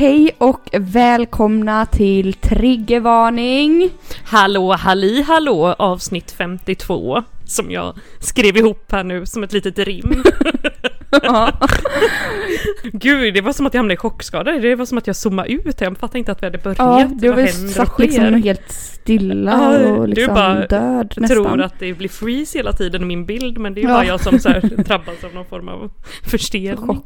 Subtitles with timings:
[0.00, 3.90] Hej och välkomna till Triggervarning!
[4.24, 10.22] Hallå halli hallå avsnitt 52 som jag skrev ihop här nu som ett litet rim.
[12.92, 14.52] Gud, det var som att jag hamnade i chockskada.
[14.52, 15.80] Det var som att jag zoomade ut.
[15.80, 16.78] Jag fattade inte att vi hade börjat.
[16.78, 21.36] Ja, du var satt liksom helt stilla Ja, och du liksom bara död nästan.
[21.44, 23.88] tror att det blir freeze hela tiden i min bild men det är Ja.
[23.94, 25.90] bara jag som så drabbas av någon form av
[26.24, 27.00] förstelning.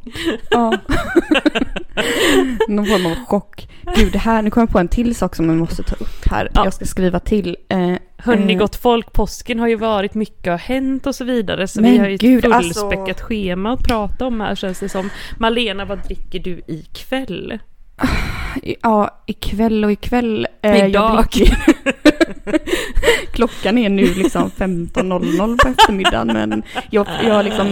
[0.51, 0.75] Ja.
[2.69, 3.69] Någon form av chock.
[3.97, 6.27] Gud, det här, nu kommer jag på en till sak som jag måste ta upp
[6.31, 6.51] här.
[6.55, 6.65] Ja.
[6.65, 7.57] Jag ska skriva till.
[7.69, 7.95] Eh,
[8.25, 11.69] Hörni eh, gott folk, påsken har ju varit, mycket har hänt och så vidare.
[11.69, 14.81] Så Men vi har ju ett gud, alltså- fullspäckat schema att prata om här känns
[14.81, 15.11] det som.
[15.39, 17.59] Malena, vad dricker du ikväll?
[18.83, 20.47] Ja, ikväll och ikväll.
[20.63, 21.27] Eh, jag Idag.
[23.33, 27.67] Klockan är nu liksom 15.00 på eftermiddagen men jag, jag liksom...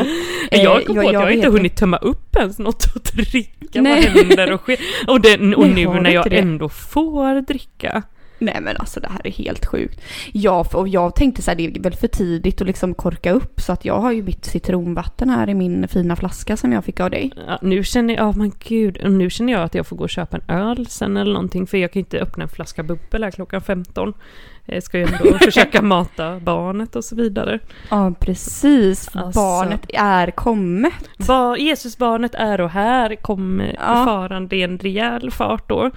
[0.51, 3.83] eh, jag kom på att jag, inte vet- hunnit tömma upp ens något att dricka.
[3.83, 4.11] Nej.
[4.15, 4.77] Vad händer och sker?
[5.07, 6.39] Och, den, och Nej, nu har när jag inte det?
[6.39, 8.03] ändå får dricka.
[8.43, 10.01] Nej men alltså det här är helt sjukt.
[10.33, 13.61] Ja, och jag tänkte så här, det är väl för tidigt att liksom korka upp
[13.61, 17.01] så att jag har ju mitt citronvatten här i min fina flaska som jag fick
[17.01, 17.33] av dig.
[17.47, 20.11] Ja, nu känner jag, oh men gud, nu känner jag att jag får gå och
[20.11, 21.67] köpa en öl sen eller någonting.
[21.67, 24.15] För jag kan ju inte öppna en flaska bubbel här klockan 15.
[24.65, 27.59] Jag ska ju ändå försöka mata barnet och så vidare.
[27.91, 29.41] Ja precis, Alltså.
[29.41, 30.93] barnet är kommet.
[31.27, 34.05] Ba, Jesusbarnet är och här kom Ja.
[34.05, 35.91] farande i en rejäl fart då.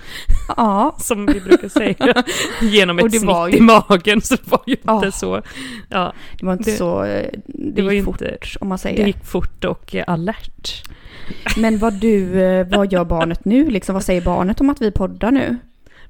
[0.58, 2.24] Ja, Som vi brukar säga.
[2.62, 4.22] Genom ett det snitt var ju- i magen.
[4.22, 4.96] Så det var ju Ja.
[4.96, 5.42] inte så.
[5.90, 7.04] Ja, det var inte Det- så...
[7.04, 9.06] eh, Det, var gick ju fort inte- om man det säger.
[9.08, 10.84] gick fort och eh, alert.
[11.58, 13.94] Men vad du, eh, vad gör barnet nu liksom?
[13.94, 15.58] Vad säger barnet om att vi poddar nu?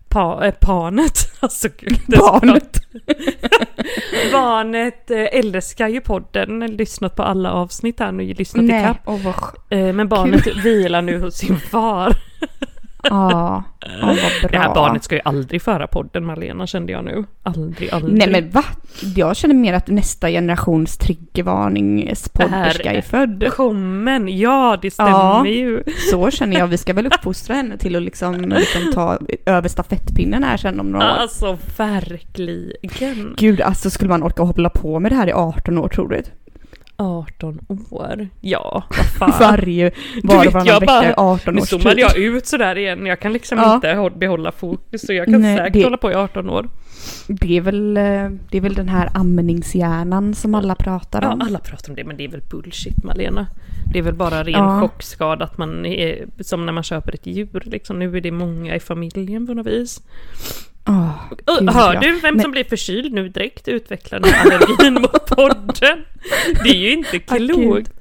[0.10, 2.00] Pa, äh, panet, alltså gud.
[2.08, 2.82] Barnet.
[4.32, 8.98] Barnet eh, älskar ju podden, lyssnat på alla avsnitt här nu, lyssnat Nej, ikapp.
[9.06, 9.36] vad...
[9.70, 12.14] Eh, men barnet vilar nu hos sin far.
[13.10, 14.50] Ja, ja, vad bra.
[14.52, 17.24] Det här barnet ska ju aldrig föra podden Malena kände jag nu.
[17.44, 18.18] Aldrig, aldrig.
[18.18, 18.64] Nej men va?
[19.16, 23.48] Jag känner mer att nästa generations triggervarningspodderska är född.
[23.52, 25.46] Kommen, ja det stämmer Ja.
[25.48, 25.84] ju.
[26.12, 26.68] Så känner jag.
[26.68, 30.92] Vi ska väl uppfostra henne till att liksom, liksom ta över stafettpinnen här sen om
[30.92, 31.18] några år.
[31.18, 33.36] Alltså verkligen.
[33.38, 36.22] Gud, alltså skulle man orka hålla på med det här i 18 år tror du?
[36.98, 37.60] 18
[37.92, 38.28] år.
[38.42, 39.34] Ja, vad fan.
[39.40, 39.92] Varje,
[40.24, 42.00] var och varannan vecka bara- i 18 Nu års zoomade tid.
[42.04, 43.06] jag ut sådär igen.
[43.06, 43.76] Jag kan liksom Ja.
[43.76, 46.70] inte hå- behålla fokus så jag kan Nej, säkert det- hålla på i 18 år.
[47.28, 51.42] Det är, väl, eh, det är väl den här amningshjärnan som alla pratar Ja, om.
[51.42, 53.48] alla pratar om det men det är väl bullshit Malena.
[53.94, 54.82] Det är väl bara ren Ja.
[54.82, 58.00] chockskada att man är som när man köper ett djur liksom.
[58.00, 60.02] Nu är det många i familjen på något vis.
[61.46, 62.00] Gud, hör ja.
[62.00, 65.98] du vem Men- som blir förkyld nu direkt utvecklar den här allergin mot podden?
[66.64, 67.92] Det är ju inte klokt.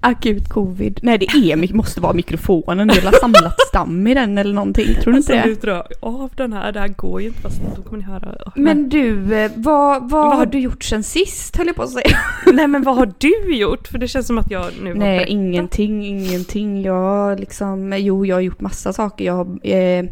[0.00, 1.00] Akut covid.
[1.02, 2.88] Nej det är, måste vara mikrofonen.
[2.88, 4.94] Det har samlat stam i den eller någonting.
[4.94, 5.54] Tror du inte Alltså det?
[5.54, 8.34] du drar av den här, det här går ju inte fast då kommer ni höra.
[8.56, 8.64] Nej.
[8.64, 11.90] Men du, eh, vad, vad Vad har du gjort sen sist höll jag på att
[11.90, 12.18] säga.
[12.52, 13.88] Nej men vad har du gjort?
[13.88, 16.82] För det känns som att jag nu har Nej, ingenting, ingenting.
[16.82, 19.24] Jag liksom, jo jag har gjort massa saker.
[19.24, 20.04] Jag har, eh,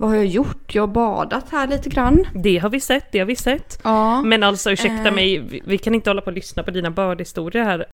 [0.00, 0.74] vad har jag gjort?
[0.74, 2.24] Jag har badat här lite grann.
[2.34, 3.80] Det har vi sett, det har vi sett.
[3.84, 4.22] Ja.
[4.22, 5.14] Men alltså ursäkta Eh.
[5.14, 7.86] mig, vi- vi kan inte hålla på och lyssna på dina bördhistorier här.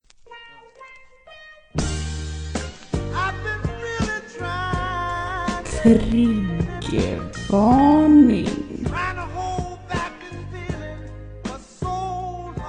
[7.26, 8.48] Triggervarning.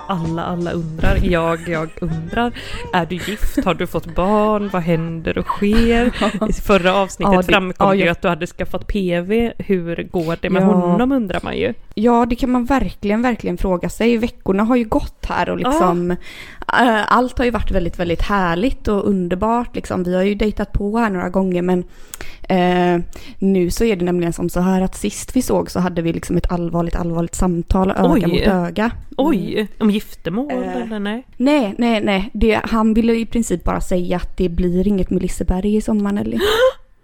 [0.07, 1.17] Alla, alla undrar.
[1.23, 2.51] Jag, jag undrar.
[2.93, 3.65] Är du gift?
[3.65, 4.69] Har du fått barn?
[4.73, 6.05] Vad händer och sker?
[6.49, 9.51] I förra avsnittet Ja, det- framkom ja, ju att du hade skaffat PV.
[9.57, 10.65] Hur går det med Ja.
[10.67, 11.73] honom undrar man ju.
[11.95, 14.17] Ja, det kan man verkligen, verkligen fråga sig.
[14.17, 16.17] Veckorna har ju gått här och liksom eh,
[17.13, 19.75] allt har ju varit väldigt, väldigt härligt och underbart.
[19.75, 20.03] Liksom.
[20.03, 21.83] Vi har ju dejtat på här några gånger men
[22.49, 23.01] eh,
[23.39, 26.13] nu så är det nämligen som så här att sist vi såg så hade vi
[26.13, 28.27] liksom ett allvarligt, allvarligt samtal öga Oj.
[28.27, 28.91] mot öga.
[29.17, 30.81] Oj, om giftermål Eh.
[30.81, 31.23] eller nej?
[31.37, 32.29] Nej, nej, nej.
[32.33, 36.11] Det, han ville i princip bara säga att det blir inget med Liseberg i sommar
[36.11, 36.37] Nelly.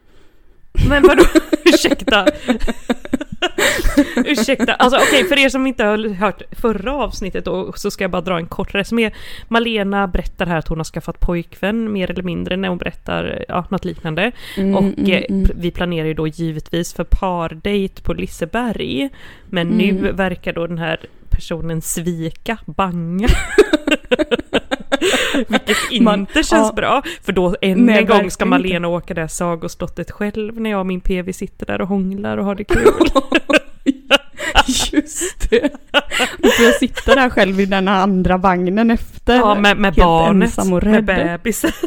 [0.89, 1.23] Men vadå?
[1.65, 2.25] Ursäkta?
[4.25, 8.11] Ursäkta, alltså okej för er som inte har hört förra avsnittet då så ska jag
[8.11, 9.11] bara dra en kort resumé.
[9.47, 13.65] Malena berättar här att hon har skaffat pojkvän mer eller mindre när hon berättar ja,
[13.69, 14.31] något liknande.
[14.57, 15.49] Mm, och mm, eh, mm.
[15.55, 19.09] vi planerar ju då givetvis för pardejt på Liseberg.
[19.45, 20.15] Men nu Mm.
[20.15, 20.99] verkar då den här
[21.33, 23.27] personen svika, banga.
[25.47, 26.73] Vilket inte Man- känns ja.
[26.75, 30.85] bra, för då än en gång ska Malena åka det sagoslottet själv när jag och
[30.85, 32.83] min PV sitter där och hånglar och har det kul.
[34.91, 35.69] Just det.
[36.37, 39.35] Då får jag sitta där själv i den andra vagnen efter.
[39.35, 41.71] Ja, med, med barnet, ensam och med bebisen.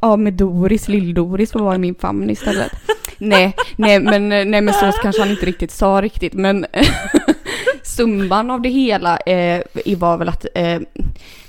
[0.00, 2.72] Ja, med Doris, lill-Doris får vara i min famn istället.
[3.18, 6.66] nej, nej men, nej men så kanske han inte riktigt sa riktigt men
[7.84, 9.62] summan av det hela eh,
[9.96, 10.78] var väl att, eh,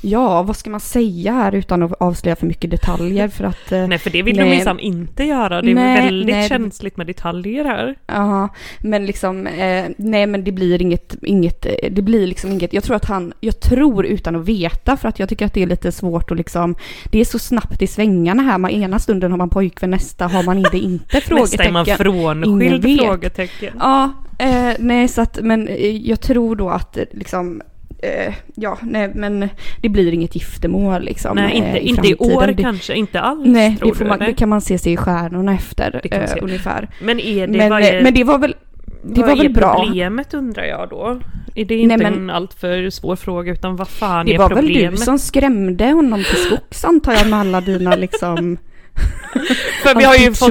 [0.02, 3.88] ja vad ska man säga här utan att avslöja för mycket detaljer för att eh,
[3.88, 4.56] Nej, för det vill de Nej.
[4.56, 5.62] minsann inte göra.
[5.62, 6.50] Det är Nej, väldigt nej.
[6.50, 7.96] känsligt med detaljer här.
[8.08, 8.50] Ja,
[8.80, 12.84] men liksom, eh, nej men det blir inget, inget, eh, det blir liksom inget, jag
[12.84, 15.68] tror att han, jag tror utan att veta för att jag tycker att det är
[15.68, 16.76] lite svårt att liksom,
[17.12, 20.44] det är så snabbt i svängarna här, man, ena stunden har man pojkvän, nästa har
[20.44, 21.98] man det inte, Nästa är man frågetecken.
[21.98, 23.00] Frånskild?
[23.02, 23.74] Frågetecken.
[23.80, 27.62] Ja, eh, nej så att, men eh, jag tror då att eh, liksom,
[28.04, 29.50] eh, ja, nej men
[29.82, 31.36] det blir inget giftermål liksom.
[31.36, 34.10] Nej, inte, eh, inte i år Det- kanske, inte alls Nej, tror det, får du,
[34.10, 34.28] man, eller?
[34.32, 36.90] det kan man se sig i stjärnorna efter, Det eh, ungefär.
[37.02, 38.56] Men är det, Men, vad är, men det var väl,
[39.04, 39.84] det vad var väl är bra.
[39.86, 41.20] problemet undrar jag då?
[41.56, 44.50] Är det inte Nej, men- en alltför svår fråga utan vad fan Det är var
[44.50, 44.92] väl problemet?
[44.92, 48.58] du som skrämde honom till skogs antar jag med alla dina liksom...
[49.84, 50.50] För vi har ju fått,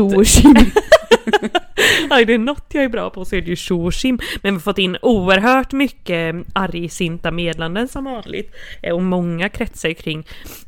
[2.11, 4.19] är det något jag är bra på så är det ju tjo och tjim.
[4.43, 8.55] Men vi har fått in oerhört mycket argsinta meddelanden som vanligt.
[8.83, 10.27] Eh, och många kretsar kring,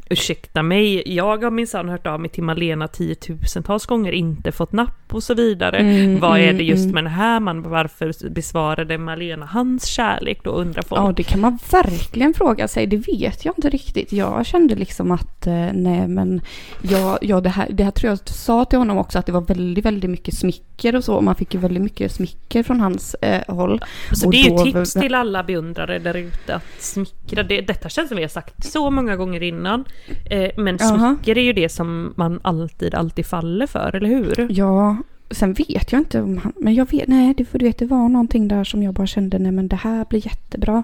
[0.08, 5.14] ursäkta mig, jag har minsann hört av mig till Malena tiotusentals gånger, inte fått napp
[5.14, 5.78] och så vidare.
[5.78, 6.94] Mm, Vad är mm, det just mm.
[6.94, 10.40] med den här man Varför besvarade Malena hans kärlek?
[10.44, 11.00] Då undrar folk.
[11.00, 12.86] Ja, det kan man verkligen fråga sig.
[12.86, 14.12] Det vet jag inte riktigt.
[14.12, 16.40] Jag kände liksom att, eh, nej men,
[16.82, 19.40] ja, ja det, här, det här tror jag sa till honom också att det var
[19.40, 21.20] väldigt, väldigt mycket smicker och så.
[21.20, 23.84] Man fick ju väldigt mycket smicker från hans eh, håll.
[24.12, 27.42] Så Och det är ju tips till alla beundrare där ute att smickra.
[27.42, 29.84] Det, detta känns som vi har sagt så många gånger innan.
[30.30, 31.14] Eh, men Jaha.
[31.16, 34.46] smicker är ju det som man alltid, alltid faller för, eller hur?
[34.50, 34.96] Ja,
[35.30, 38.48] sen vet jag inte om han, men jag vet, nej, du vet, det var någonting
[38.48, 40.82] där som jag bara kände, nej men det här blir jättebra.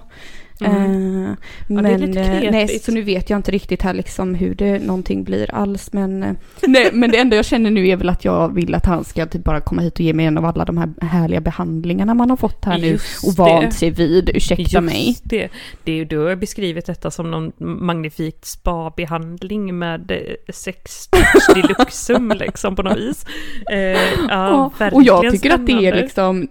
[0.61, 1.25] Mm.
[1.25, 4.79] Eh, är men eh, nej, så nu vet jag inte riktigt här liksom hur det
[4.79, 5.93] någonting blir alls.
[5.93, 6.33] Men, eh,
[6.67, 9.27] nej, men det enda jag känner nu är väl att jag vill att han ska
[9.27, 12.31] typ bara komma hit och ge mig en av alla de här härliga behandlingarna man
[12.31, 13.43] har fått här nu Just och det.
[13.43, 14.31] vant sig vid.
[14.35, 15.17] Ursäkta Just mig.
[15.23, 15.49] Det.
[15.85, 21.09] det är du har beskrivit detta som någon magnifikt spa-behandling med eh, sex
[21.55, 23.27] deluxum liksom på något vis.
[23.71, 23.79] Eh,
[24.29, 26.01] ja, Ja, och jag tycker att det är spännande.
[26.03, 26.49] liksom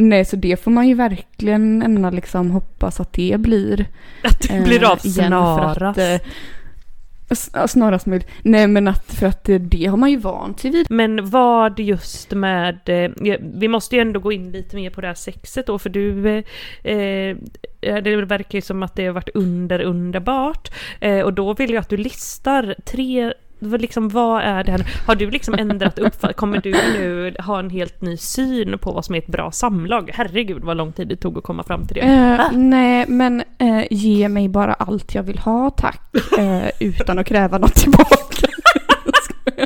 [0.00, 3.86] Nej, så det får man ju verkligen ämna liksom hoppas att det blir
[4.24, 5.98] Att det blir eh, av att, snarast.
[5.98, 6.20] eh,
[7.52, 8.28] ja, snarast möjligt.
[8.42, 10.90] Nej men att för att det har man ju vant sig vid.
[10.90, 13.10] Men vad just med, eh,
[13.40, 16.28] vi måste ju ändå gå in lite mer på det här sexet då, för du,
[16.28, 17.36] eh,
[17.80, 20.70] eh, det verkar ju som att det har varit under underbart.
[21.00, 24.86] Eh, och då vill jag att du listar tre, liksom, vad är det här?
[25.06, 26.34] Har du liksom ändrat uppfattning?
[26.34, 30.10] Kommer du nu ha en helt ny syn på vad som är ett bra samlag?
[30.14, 32.00] Herregud vad lång tid det tog att komma fram till det.
[32.00, 36.00] Eh, nej men eh, ge mig bara allt jag vill ha tack.
[36.38, 38.48] Eh, utan att kräva något tillbaka.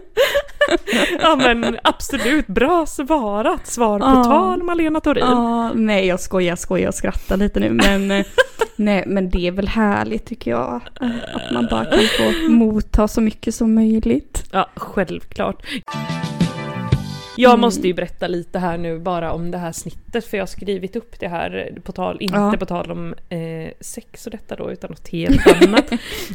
[1.21, 3.67] Ja men absolut, bra svarat!
[3.67, 4.23] Svar på Ja.
[4.23, 5.23] tal Malena Thorin.
[5.25, 8.25] Ja, nej jag skojar, skojar och skrattar lite nu men eh,
[8.75, 10.81] nej men det är väl härligt tycker jag.
[11.33, 14.43] Att man bara kan få motta så mycket som möjligt.
[14.51, 15.63] Ja, självklart.
[17.37, 17.61] Jag Mm.
[17.61, 20.95] måste ju berätta lite här nu bara om det här snittet för jag har skrivit
[20.95, 22.55] upp det här på tal, inte Ja.
[22.59, 25.91] på tal om eh, sex och detta då utan något helt annat.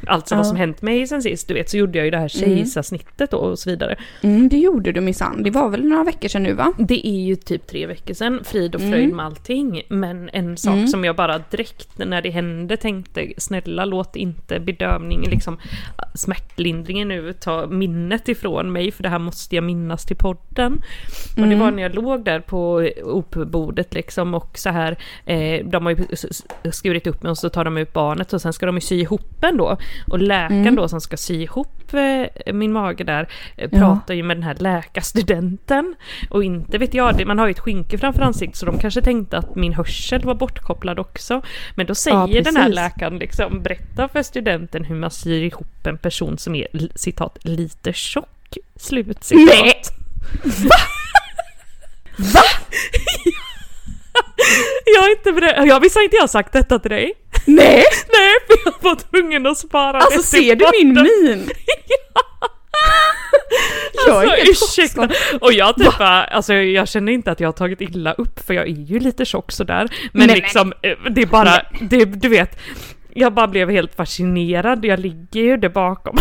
[0.06, 0.48] alltså vad Ja.
[0.48, 3.36] som hänt mig sen sist, du vet så gjorde jag ju det här kejsarsnittet då
[3.36, 3.96] och så vidare.
[4.22, 5.42] Mm, det gjorde du minsann.
[5.42, 6.72] Det var väl några veckor sedan nu va?
[6.78, 9.16] Det är ju typ tre veckor sedan, frid och fröjd Mm.
[9.16, 9.82] med allting.
[9.88, 10.88] Men en sak Mm.
[10.88, 15.58] som jag bara direkt när det hände tänkte, snälla låt inte bedövningen, liksom
[16.14, 20.82] smärtlindringen nu ta minnet ifrån mig, för det här måste jag minnas till podden.
[21.30, 21.58] Och det Mm.
[21.58, 26.06] var när jag låg där på OP-bordet liksom och så här, eh, de har ju
[26.72, 29.00] skurit upp mig och så tar de ut barnet och sen ska de ju sy
[29.00, 29.76] ihop en då.
[30.10, 30.74] Och läkaren Mm.
[30.74, 33.78] då som ska sy ihop eh, min mage där eh, Ja.
[33.78, 35.94] pratar ju med den här läkarstudenten.
[36.30, 39.02] Och inte vet jag, det- man har ju ett skynke framför ansiktet så de kanske
[39.02, 41.42] tänkte att min hörsel var bortkopplad också.
[41.74, 45.86] Men då säger Ja, den här läkaren liksom, berätta för studenten hur man syr ihop
[45.86, 48.58] en person som är citat lite tjock.
[48.76, 49.54] Slut citat.
[49.62, 49.82] Nej.
[52.16, 52.42] Va?
[54.94, 57.12] Jag är inte beredd, jag visste inte jag sagt detta till dig.
[57.44, 57.84] Nej!
[58.12, 61.50] Nej, för jag var tvungen att spara Alltså ser du min min?
[64.06, 65.08] jag är helt ursäkta.
[65.40, 68.54] Och jag typ bara, alltså jag känner inte att jag har tagit illa upp för
[68.54, 69.88] jag är ju lite tjock sådär.
[70.12, 72.58] Men Nej, liksom, eh, det är bara, det, du vet,
[73.14, 76.18] jag bara blev helt fascinerad, jag ligger ju där bakom.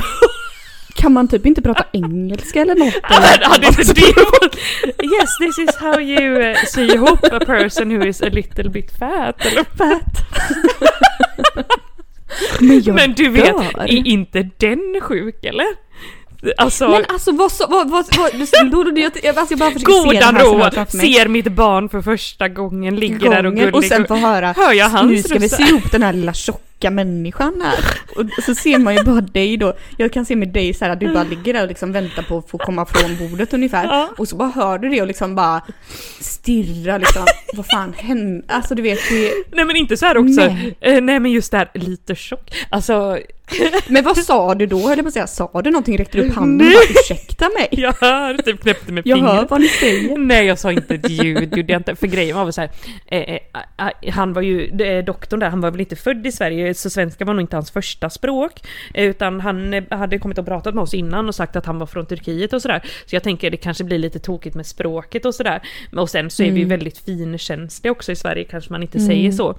[0.95, 2.93] Kan man typ inte prata engelska eller något?
[3.03, 4.55] Hade hade inte det varit-
[5.03, 8.91] Yes, this is how you uh, sy ihop a person who is a little bit
[8.99, 9.45] fat.
[9.45, 9.63] Eller?
[9.77, 10.01] Fat.
[12.59, 13.81] Men jag Men du vet, dör.
[13.81, 15.65] är inte den sjuk eller?
[16.57, 18.31] Alltså, Men alltså vad så, vad, vad, vad,
[18.71, 21.89] då, då, jag, jag, alltså jag bara försöker se goda det här ser mitt barn
[21.89, 23.75] för första gången, ligger där och Gången, gullig.
[23.75, 26.33] och sen få höra Hör jag hans nu ska vi se ihop den här lilla
[26.33, 27.99] tjocka människan här.
[28.15, 30.91] Och så ser man ju bara dig då, jag kan se med dig så här
[30.91, 33.83] att du bara ligger där och liksom väntar på att få komma från bordet ungefär.
[33.83, 34.09] Ja.
[34.17, 35.61] Och så bara hör du det och liksom bara
[36.19, 38.45] stirrar liksom, vad fan hände?
[38.47, 40.77] Alltså du vet, det, Nej men inte så här också, Nej.
[40.81, 42.55] nej, nej men just det här lite tjock.
[42.69, 43.19] Alltså,
[43.87, 44.79] men vad sa du då?
[44.79, 45.97] Jag på säga, sa du någonting?
[45.97, 47.67] Räckte du upp handen och bara ursäkta mig?
[47.71, 49.51] jag hör, typ knäppte med Jag hör fingret.
[49.51, 50.17] vad ni säger.
[50.17, 51.95] Nej jag sa inte ett ljud, gjorde jag inte.
[51.95, 52.69] För grejen var väl så här,
[53.07, 53.39] eh, eh,
[54.03, 56.89] eh, han var ju, eh, doktorn där, han var väl inte född i Sverige så
[56.89, 58.67] svenska var nog inte hans första språk.
[58.93, 61.79] Eh, utan han eh, hade kommit och pratat med oss innan och sagt att han
[61.79, 62.83] var från Turkiet och sådär.
[63.05, 65.61] Så jag tänker det kanske blir lite tokigt med språket och sådär.
[65.95, 69.31] Och sen så är vi ju väldigt finkänsliga också i Sverige, kanske man inte säger
[69.31, 69.57] så.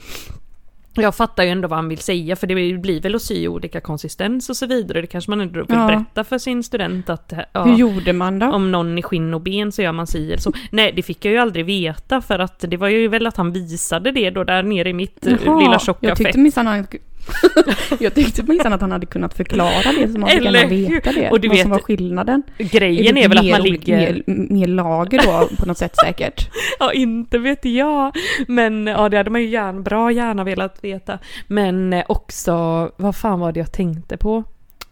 [1.02, 3.80] Jag fattar ju ändå vad han vill säga för det blir väl att sy olika
[3.80, 5.00] konsistens och så vidare.
[5.00, 5.86] Det kanske man ändå vill Ja.
[5.86, 8.46] berätta för sin student att ja, Hur gjorde man då?
[8.46, 10.52] om någon är skinn och ben så gör man si eller så.
[10.70, 13.52] Nej, det fick jag ju aldrig veta för att det var ju väl att han
[13.52, 16.42] visade det då där nere i mitt eh, Jaha, lilla tjocka jag tyckte fett.
[16.42, 16.86] minsann han,
[18.00, 21.30] jag tyckte minsann att han hade kunnat förklara det så man fick gärna veta det.
[21.30, 22.42] Och du vad vet- som var skillnaden.
[22.58, 23.96] Grejen det är väl att man ligger...
[23.96, 26.48] Mer, mer lager då på något sätt säkert.
[26.78, 28.16] Ja, inte vet jag.
[28.48, 31.18] Men ja, det hade man ju gärna, bra gärna velat veta.
[31.46, 34.44] Men eh, också, vad fan var det jag tänkte på?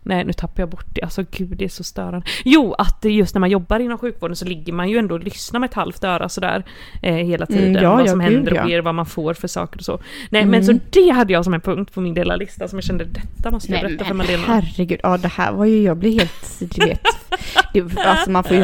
[0.07, 1.03] Nej, nu tappar jag bort det.
[1.03, 2.27] Alltså gud, det är så störande.
[2.45, 5.61] Jo, att just när man jobbar inom sjukvården så ligger man ju ändå och lyssnar
[5.61, 6.63] med ett halvt öra sådär
[7.03, 7.71] eh, hela tiden.
[7.71, 8.63] Mm, ja, vad ja, som gud, händer och ja.
[8.63, 10.01] sker, vad man får för saker och så.
[10.31, 10.51] Nej, Mm.
[10.51, 13.05] men så det hade jag som en punkt på min lilla lista som jag kände,
[13.05, 14.43] detta måste jag berätta för Malena.
[14.47, 17.01] herregud, ja det här var ju, jag blir helt, du vet.
[17.73, 18.61] Det, alltså man får ju,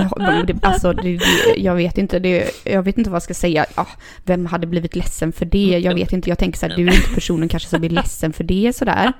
[0.46, 1.22] det, alltså det, det,
[1.56, 3.66] jag vet inte, det, jag vet inte vad jag ska säga.
[3.76, 3.86] Ja,
[4.24, 5.78] vem hade blivit ledsen för det?
[5.84, 8.32] Jag vet inte, jag tänker så här, du är inte personen kanske som blir ledsen
[8.32, 9.12] för det sådär.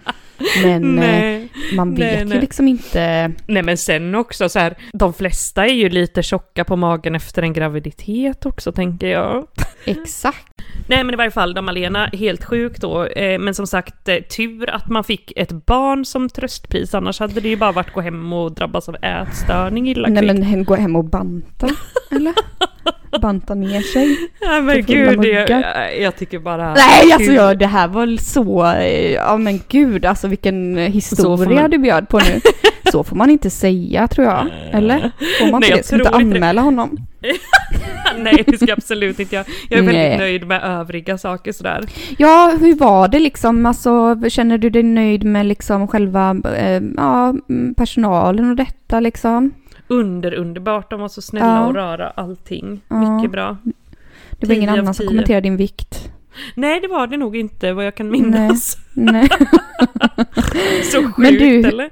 [0.65, 1.49] Men eh, Nej.
[1.75, 2.41] man vet nej, ju nej.
[2.41, 3.33] liksom inte.
[3.47, 7.43] Nej men sen också så här, de flesta är ju lite tjocka på magen efter
[7.43, 9.47] en graviditet också tänker jag.
[9.85, 10.47] Exakt.
[10.89, 13.05] Nej men i varje fall, de Malena, helt sjuk då.
[13.07, 17.41] Eh, men som sagt, eh, tur att man fick ett barn som tröstpris, annars hade
[17.41, 20.35] det ju bara varit gå hem och drabbas av ätstörning illa Nej kvickt.
[20.35, 21.69] men hen- gå hem och banta,
[22.11, 22.35] eller?
[23.21, 24.17] Banta ner sig.
[24.41, 26.75] Ja men gud, jag, jag, tycker bara...
[26.75, 31.61] Nej alltså jag, det här var så, eh, ja men gud alltså vilken eh, historia
[31.61, 32.41] man- du bjöd på nu.
[32.93, 35.11] Så får man inte säga tror jag, eller?
[35.41, 35.87] Får man Nej, inte det?
[35.87, 36.17] Ska inte det.
[36.17, 36.97] anmäla honom?
[38.19, 39.45] Nej det ska jag absolut inte jag.
[39.69, 40.19] Jag är väldigt Nej.
[40.19, 41.85] nöjd med övriga saker sådär.
[42.19, 43.67] Ja, hur var det liksom?
[43.67, 49.51] Alltså, känner du dig nöjd med liksom själva eh, ja, mm, personalen och detta liksom?
[49.91, 51.67] Under underbart, de var så snälla Ja.
[51.67, 52.81] och röra allting.
[52.89, 53.17] Ja.
[53.17, 53.57] Mycket bra.
[54.41, 55.09] Det var ingen 10 av annan som 10.
[55.09, 56.13] kommenterade din vikt?
[56.55, 58.77] Nej det var det nog inte vad jag kan minnas.
[58.79, 58.87] Nej.
[60.93, 61.91] Så sjukt Men du- eller?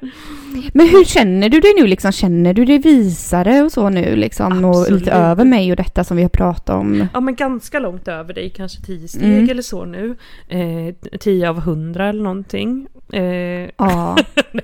[0.75, 2.13] Men hur känner du dig nu liksom?
[2.13, 4.65] Känner du dig visare och så nu liksom?
[4.65, 5.01] Och Absolut.
[5.01, 7.09] lite över mig och detta som vi har pratat om?
[7.15, 9.51] Ja men ganska långt över dig, kanske 10 steg Mm.
[9.51, 10.17] eller så nu.
[10.49, 12.87] Eh, 10 av 100 eller någonting.
[13.13, 13.23] Eh,
[13.77, 14.17] Ja,
[14.53, 14.63] nej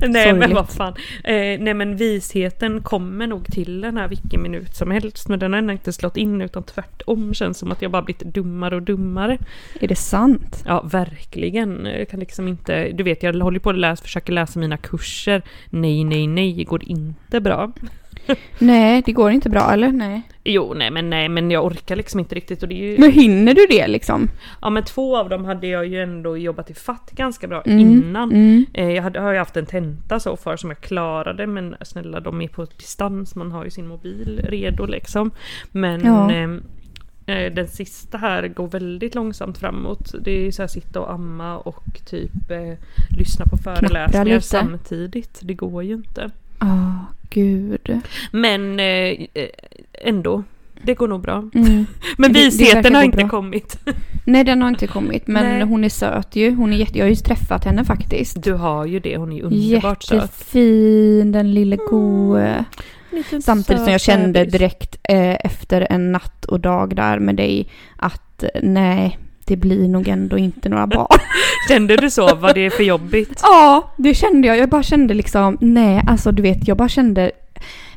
[0.00, 0.52] men Sorgligt.
[0.54, 0.94] vad fan.
[1.24, 5.28] Eh, nej men visheten kommer nog till den här vilken minut som helst.
[5.28, 8.34] Men den har ännu inte slått in utan tvärtom känns som att jag bara blivit
[8.34, 9.38] dummare och dummare.
[9.80, 10.62] är det sant?
[10.66, 11.77] Ja verkligen.
[11.86, 15.42] Jag kan liksom inte, du vet jag håller på att läsa, försöker läsa mina kurser.
[15.70, 17.72] Nej nej nej, det går inte bra.
[18.58, 19.92] Nej, det går inte bra eller?
[19.92, 20.22] Nej.
[20.44, 23.10] Jo nej men nej men jag orkar liksom inte riktigt och det är ju Men
[23.12, 24.28] hinner du det liksom?
[24.62, 27.78] Ja men två av dem hade jag ju ändå jobbat i fatt ganska bra Mm,
[27.80, 28.32] innan.
[28.32, 28.66] Mm.
[28.74, 32.20] Eh, Jag hade, har ju haft en tenta så för som jag klarade men snälla
[32.20, 35.30] de är på distans, man har ju sin mobil redo liksom.
[35.72, 36.32] Men Ja.
[36.32, 36.48] eh,
[37.28, 40.14] den sista här går väldigt långsamt framåt.
[40.20, 42.74] Det är så här sitta och amma och typ eh,
[43.18, 45.40] lyssna på föreläsningar samtidigt.
[45.42, 46.30] Det går ju inte.
[46.58, 48.00] Ah, gud.
[48.32, 49.48] Men eh, eh,
[49.92, 50.42] ändå,
[50.82, 51.50] det går nog bra.
[51.54, 51.86] Mm.
[52.18, 53.28] Men visheten har inte bra.
[53.28, 53.78] kommit.
[54.24, 55.26] Nej, den har inte kommit.
[55.26, 55.62] Men Nej.
[55.62, 56.54] hon är söt ju.
[56.54, 56.98] Hon är jätte...
[56.98, 58.42] Jag har ju träffat henne faktiskt.
[58.42, 60.22] Du har ju det, hon är ju underbart söt.
[60.22, 62.64] Jättefin, den lille goe.
[63.10, 67.68] Liten Samtidigt som jag kände direkt eh, efter en natt och dag där med dig
[67.96, 71.18] att eh, nej, det blir nog ändå inte några barn.
[71.68, 72.34] Kände du så?
[72.34, 73.40] Var det för jobbigt?
[73.42, 74.58] ja, det kände jag.
[74.58, 77.30] Jag bara kände liksom, nej, alltså du vet, jag bara kände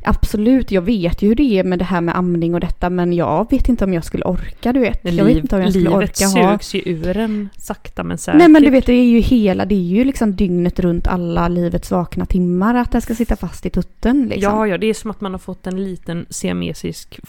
[0.04, 3.14] absolut, jag vet ju hur det är med det här med amning och detta, men
[3.14, 5.00] jag vet inte om jag skulle orka, du vet.
[5.04, 6.52] Jag vet inte om jag skulle livet orka ha...
[6.60, 8.38] sugs ju ur en sakta men säkert.
[8.40, 11.48] Nej men du vet, det är ju hela, det är ju liksom dygnet runt alla
[11.48, 14.54] livets vakna timmar att det ska sitta fast i tutten liksom.
[14.54, 17.20] Ja, ja, det är som att man har fått en liten siamesisk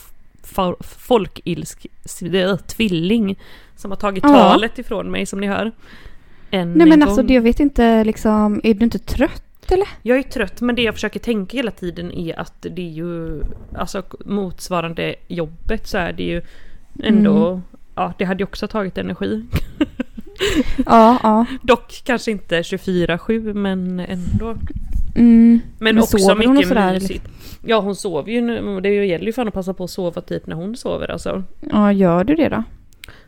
[0.80, 1.86] folkilsk
[2.66, 3.38] tvilling
[3.76, 4.28] som har tagit Ja.
[4.30, 5.72] talet ifrån mig som ni hör.
[6.50, 7.02] Än Nej en men gång.
[7.08, 9.88] alltså jag vet inte liksom, är du inte trött eller?
[10.02, 13.42] Jag är trött men det jag försöker tänka hela tiden är att det är ju
[13.76, 16.42] alltså motsvarande jobbet så är det ju
[17.02, 17.62] ändå Mm.
[17.94, 19.44] Ja, det hade ju också tagit energi.
[20.86, 21.46] Ja, ja.
[21.62, 24.56] Dock kanske inte 24-7 men ändå.
[25.16, 25.60] Mm.
[25.78, 27.28] Men, Men också sover hon och mycket sådär, mysigt.
[27.64, 30.46] Ja hon sover ju nu, det gäller ju fan att passa på att sova typ
[30.46, 31.42] när hon sover alltså.
[31.60, 32.62] Ja, gör du det då?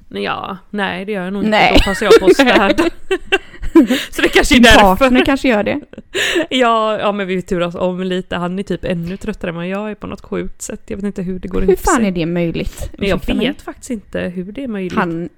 [0.08, 1.68] Nej, Ja, nej det gör jag nog Nej.
[1.72, 1.84] inte.
[1.84, 2.90] Då passar jag på att städa.
[4.10, 4.96] Så det kanske är därför.
[4.96, 5.80] partner kanske gör det.
[6.50, 8.36] Ja, ja men vi turas om lite.
[8.36, 10.80] Han är typ ännu tröttare än vad jag är på något sjukt sätt.
[10.86, 12.06] Jag vet inte hur det går Hur ihop fan sig.
[12.06, 12.90] är det möjligt?
[12.98, 13.46] Men jag Ursäkta mig.
[13.46, 14.98] vet faktiskt inte hur det är möjligt.
[14.98, 15.28] Han...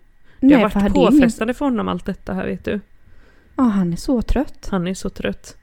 [0.41, 2.81] det har Nej, varit påfrestande för honom allt detta här vet du.
[3.57, 4.69] Ja, han är så trött.
[4.71, 5.57] Han är så trött.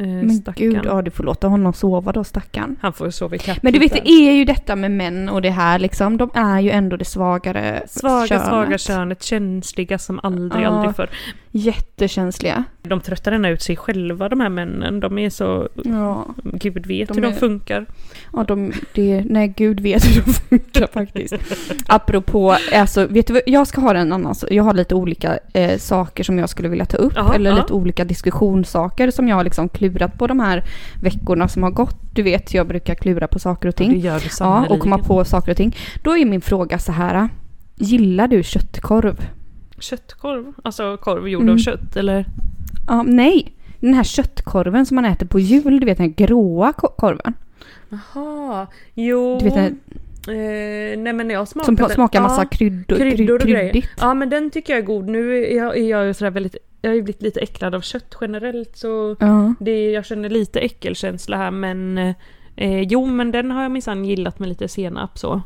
[0.00, 0.70] Eh, Men stackarn.
[0.70, 2.76] gud, ja du får låta honom sova då stackarn.
[2.80, 3.62] Han får sova i kapp.
[3.62, 6.16] Men du vet, det är ju detta med män och det här liksom.
[6.16, 8.46] De är ju ändå det svagare Svaga, könet.
[8.46, 10.68] svaga könet, känsliga som aldrig, Ja.
[10.68, 11.10] aldrig förr.
[11.58, 12.64] Jättekänsliga.
[12.82, 15.00] De tröttar ända ut sig själva de här männen.
[15.00, 17.86] De är så, Ja, gud vet De hur de är- funkar.
[18.32, 21.34] ja de, det, nej gud vet hur de funkar faktiskt.
[21.86, 25.78] Apropå, alltså vet du vad, jag ska ha en annan, jag har lite olika eh,
[25.78, 27.12] saker som jag skulle vilja ta upp.
[27.16, 27.56] Jaha, eller ja.
[27.56, 30.64] lite olika diskussionssaker som jag har liksom klurat på de här
[31.02, 31.96] veckorna som har gått.
[32.14, 33.92] Du vet, jag brukar klura på saker och Ja, ting.
[33.92, 35.76] det gör du Ja, och komma på saker och ting.
[36.04, 37.28] Då är min fråga så här.
[37.76, 39.20] Gillar du köttkorv?
[39.80, 40.52] Köttkorv?
[40.64, 41.54] Alltså korv gjord Mm.
[41.54, 42.24] av kött eller?
[42.86, 43.52] Ja, nej.
[43.80, 47.34] Den här köttkorven som man äter på jul, du vet den här gråa ko- korven.
[47.88, 49.38] Jaha, jo.
[49.38, 49.80] Du vet den
[50.28, 51.90] Eh, nej men jag smakat som den.
[51.90, 53.72] smakar massa Ja, kryddor, kryddor och grejer.
[53.72, 53.90] kryddigt.
[54.00, 55.08] Ja men den tycker jag är god.
[55.08, 57.80] Nu är jag, är jag ju sådär väldigt, jag har ju blivit lite äcklad av
[57.80, 59.54] kött generellt så Ja.
[59.60, 61.98] det, jag känner lite äckelkänsla här men
[62.56, 65.42] eh, jo men den har jag minsann gillat med lite senap så.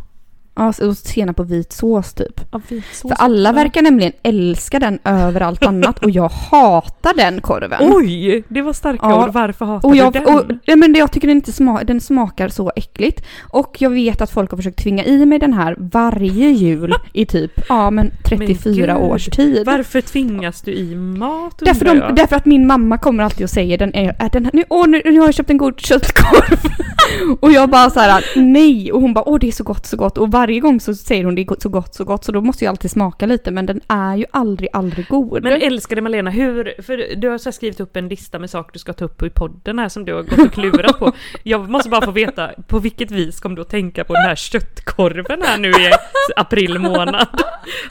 [0.54, 2.40] Ja, och senap på vit sås typ.
[2.52, 3.62] Ja, vitsås För alla också.
[3.62, 7.92] verkar nämligen älska den över allt annat och jag hatar den korven.
[7.94, 8.44] Oj!
[8.48, 9.24] Det var starka Ja.
[9.26, 9.32] ord.
[9.32, 10.26] Varför hatar Och du jag, den?
[10.26, 13.24] och, ja, men jag tycker den, inte sma, den smakar så äckligt.
[13.50, 17.26] Och jag vet att folk har försökt tvinga i mig den här varje jul i
[17.26, 19.04] typ, ja men 34 gud.
[19.10, 19.66] års tid.
[19.66, 22.16] Varför tvingas du i mat Därför, de, jag?
[22.16, 24.88] därför att min mamma kommer alltid och säger den är, är den här, nu, åh,
[24.88, 26.58] nu, nu har jag köpt en god köttkorv.
[27.40, 28.92] och jag bara så här, nej.
[28.92, 30.18] Och hon bara, åh det är så gott, så gott.
[30.18, 32.24] Och varje gång så säger hon det är så gott, så gott.
[32.24, 33.50] Så då måste jag alltid smaka lite.
[33.50, 35.42] Men den är ju aldrig, aldrig god.
[35.42, 38.78] Men älskade Malena, hur, för du har så skrivit upp en lista med saker du
[38.78, 41.12] ska ta upp i podden här som du har gått och klurat på.
[41.42, 44.34] Jag måste bara få veta, på vilket vis kom du att tänka på den här
[44.34, 45.90] köttkorven här nu i
[46.36, 47.42] april månad?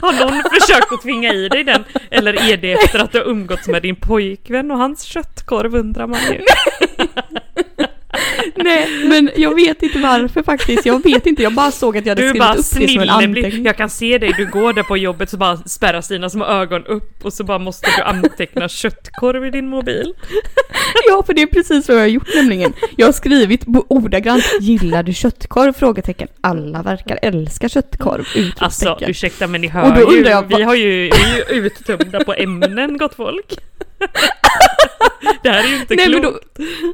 [0.01, 1.83] Har någon försökt att tvinga i dig den?
[2.09, 6.07] Eller är det efter att du har umgåtts med din pojkvän och hans köttkorv undrar
[6.07, 6.41] man ju.
[8.55, 10.85] Nej, men jag vet inte varför faktiskt.
[10.85, 13.01] Jag vet inte, jag bara såg att jag hade Du skrivit bara upp det som
[13.01, 13.65] en anteckning.
[13.65, 16.85] Jag kan se dig, du går där på jobbet så bara spärrar dina små ögon
[16.85, 20.13] upp och så bara måste du anteckna köttkorv i din mobil.
[21.07, 22.73] Ja, för det är precis vad jag har gjort nämligen.
[22.97, 25.73] Jag har skrivit ordagrant, gillar du köttkorv?
[25.73, 26.27] Frågetecken.
[26.41, 28.25] Alla verkar älska köttkorv!
[28.35, 28.93] Utropstecken.
[28.93, 31.65] Alltså ursäkta men ni Och hör då ju, jag, vi, har ju, vi är ju
[31.65, 33.57] uttömda på ämnen gott folk.
[35.43, 36.47] Det här är ju inte Nej, men klokt.
[36.55, 36.93] då, Nej,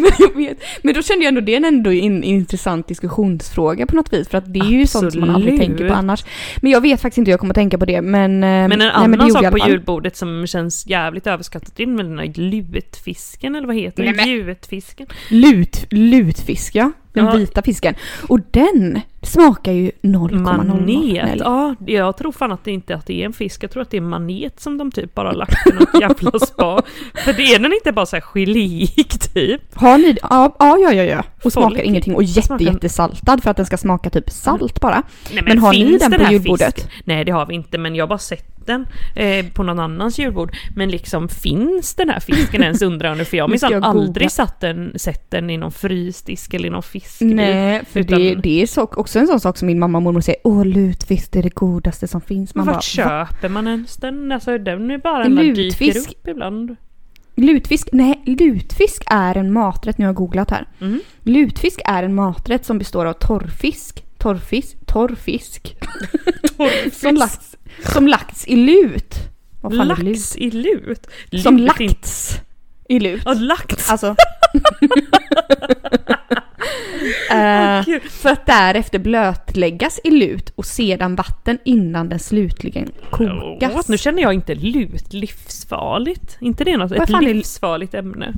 [0.00, 0.58] men, jag vet.
[0.82, 4.28] men då kände jag ändå det är ändå en intressant diskussionsfråga på något vis.
[4.28, 6.24] För att det är ju sånt som man aldrig tänker på annars.
[6.56, 8.02] Men jag vet faktiskt inte hur jag kommer att tänka på det.
[8.02, 11.82] Men, Men en nej, annan det i sak på julbordet som känns jävligt överskattat det
[11.82, 14.16] är den här lutfisken eller vad heter den?
[14.16, 15.06] men- Lutfisken.
[15.30, 16.92] Lut, lutfisk ja.
[17.12, 17.36] Den Ja.
[17.36, 17.94] vita fisken.
[18.28, 20.38] Och den smakar ju 0,00.
[20.40, 21.36] Manet.
[21.40, 23.62] Ja, jag tror fan att det inte att det är en fisk.
[23.62, 26.38] Jag tror att det är manet som de typ bara har lagt i något jävla
[26.38, 26.82] spa.
[27.24, 29.62] För det är den inte bara så här geléig typ.
[29.74, 31.22] Har ni Ja, ja, ja, ja.
[31.44, 32.14] Och smakar Folk- ingenting.
[32.14, 35.02] Och jätte, jättesaltad för att den ska smaka typ salt bara.
[35.34, 36.74] Nej, Men har ni finns den på julbordet?
[36.74, 39.78] fisk- Nej det har vi inte men jag har bara sett den eh, på någon
[39.78, 40.56] annans julbord.
[40.76, 44.60] Men liksom finns den här fisken ens undrar nu för jag har minsann aldrig satt
[44.60, 47.20] den, sett den i någon frysdisk eller i någon fisk.
[47.20, 50.02] Nej, för Utan- det, det är så, också en sån sak som min mamma och
[50.02, 50.40] mormor säger.
[50.44, 52.54] Åh, lutfisk det är det godaste som finns.
[52.54, 53.26] Men Man vart bara, "Va?
[53.30, 54.32] köper man ens den?
[54.32, 56.76] Alltså den är bara där dyker upp ibland.
[57.36, 57.88] Lutfisk?
[57.92, 59.98] Nej, lutfisk är en maträtt.
[59.98, 60.68] Nu har jag googlat här.
[60.80, 61.00] Mm.
[61.22, 64.04] Lutfisk är en maträtt som består av torrfisk.
[64.18, 64.86] Torrfisk?
[64.86, 65.76] Torrfisk.
[66.92, 67.49] som, lagts,
[67.92, 69.14] som lagts i lut.
[69.60, 70.06] Vad fan är lut?
[70.16, 71.06] Lax i lut?
[71.42, 72.40] Som Lut inte- lagts
[72.90, 73.22] i lut.
[73.24, 73.90] Ja, lax!
[73.90, 74.16] Alltså.
[77.86, 78.02] Gud.
[78.02, 83.72] för att därefter blötläggas i lut och sedan vatten innan den slutligen kokas.
[83.74, 86.36] Åh, nu känner jag inte lut livsfarligt.
[86.40, 88.32] inte det något, Vad ett är- livsfarligt ämne?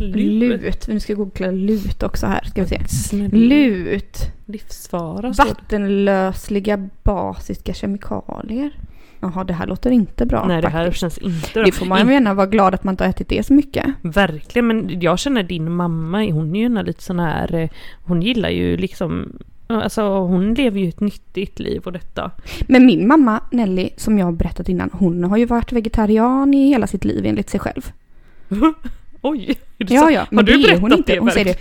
[0.00, 0.88] Lut.
[0.88, 2.44] Nu ska jag googla lut också här.
[2.44, 2.88] Ska vi se.
[2.88, 3.36] Snälla.
[3.36, 4.18] Lut.
[4.46, 5.30] Livsfara.
[5.38, 8.70] Vattenlösliga basiska kemikalier.
[9.20, 11.00] Jaha, det här låter inte bra Nej det här faktiskt.
[11.00, 11.62] känns inte bra.
[11.62, 13.86] Det får man ju gärna vara glad att man inte har ätit det så mycket.
[14.02, 17.68] Verkligen, men jag känner din mamma, hon är ju lite sån här, eh,
[18.02, 19.32] hon gillar ju liksom,
[19.66, 22.30] alltså hon lever ju ett nyttigt liv och detta.
[22.66, 26.68] Men min mamma Nelly, som jag har berättat innan, hon har ju varit vegetarian i
[26.68, 27.92] hela sitt liv enligt sig själv.
[29.22, 29.58] Oj!
[29.78, 30.10] är det Ja, så?
[30.10, 31.18] ja, Har du det är hon inte.
[31.18, 31.56] Hon säger det.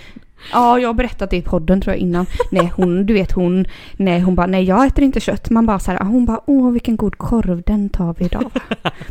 [0.51, 2.25] Ja, jag har berättat det i podden tror jag innan.
[2.51, 3.65] Nej, hon, du vet hon,
[3.97, 5.49] nej hon bara, nej jag äter inte kött.
[5.49, 8.51] Man bara så här, hon bara, åh vilken god korv, den tar vi idag.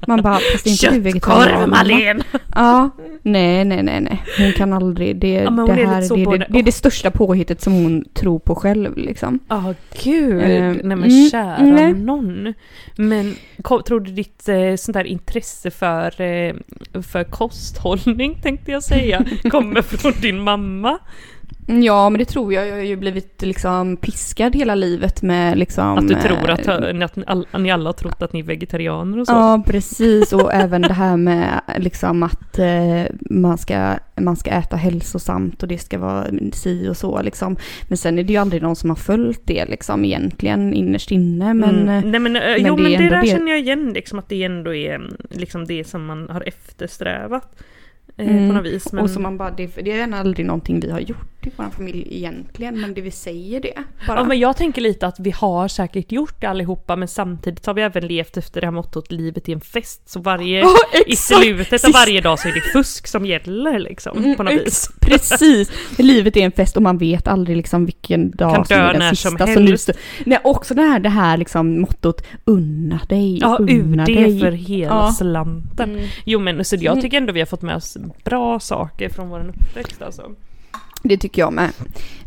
[0.06, 1.02] Man bara, fast inte.
[1.02, 1.68] Köttkorv.
[1.68, 2.22] Malin!
[2.54, 2.90] Ja,
[3.26, 4.22] nej, nej, nej, nej.
[4.38, 6.58] Hon kan aldrig, det, Ja, det är här, det, på det, det.
[6.58, 9.38] är det största påhittet som hon tror på själv liksom.
[9.48, 10.42] Ja, gud.
[10.42, 11.92] Eh, nej men mm, kära nej.
[11.92, 12.54] någon.
[12.96, 13.34] Men
[13.86, 16.54] tror du ditt eh, sånt där intresse för, eh,
[17.02, 20.98] för kosthållning, tänkte jag säga, kommer från din mamma?
[21.68, 22.68] Ja, men det tror jag.
[22.68, 25.98] Jag har ju blivit liksom piskad hela livet med liksom...
[25.98, 28.44] Att du tror att, eh, att ni, all, ni alla har trott att ni är
[28.44, 29.32] vegetarianer och så?
[29.32, 30.32] Ja, precis.
[30.32, 35.68] Och även det här med liksom att eh, man, ska, man ska äta hälsosamt och
[35.68, 37.56] det ska vara si och så liksom.
[37.88, 41.54] Men sen är det ju aldrig någon som har följt det liksom egentligen innerst inne.
[41.54, 42.10] Men eh, mm.
[42.10, 44.28] Nej men, eh, men jo det men det där det- känner jag igen liksom att
[44.28, 47.56] det ändå är mm, liksom det som man har eftersträvat.
[48.16, 48.48] Eh, Mm.
[48.48, 48.92] På något vis.
[48.92, 51.70] Men, Och så man bara, det, det är aldrig någonting vi har gjort i vår
[51.76, 53.74] familj egentligen, men det vi säger det.
[54.06, 54.16] Bara.
[54.18, 57.74] Ja men jag tänker lite att vi har säkert gjort det allihopa men samtidigt har
[57.74, 60.02] vi även levt efter det här mottot livet är en fest.
[60.08, 60.74] Så varje, Ja,
[61.06, 64.52] i slutet av varje dag så är det fusk som gäller liksom Mm, på något
[64.52, 64.90] vis.
[65.00, 65.70] Precis!
[65.98, 68.92] Livet är en fest och man vet aldrig liksom vilken dag Kan som dö är
[68.92, 69.28] den när sista.
[69.30, 69.90] som så nu helst.
[70.26, 74.40] Nej, också det här, det här liksom mottot unna dig, Ja, unna UD dig.
[74.40, 75.12] för hela Ja.
[75.12, 75.90] slanten.
[75.90, 76.04] Mm.
[76.24, 77.02] Jo men så jag Mm.
[77.02, 80.22] tycker ändå vi har fått med oss bra saker från vår uppväxt alltså.
[81.02, 81.70] Det tycker jag med.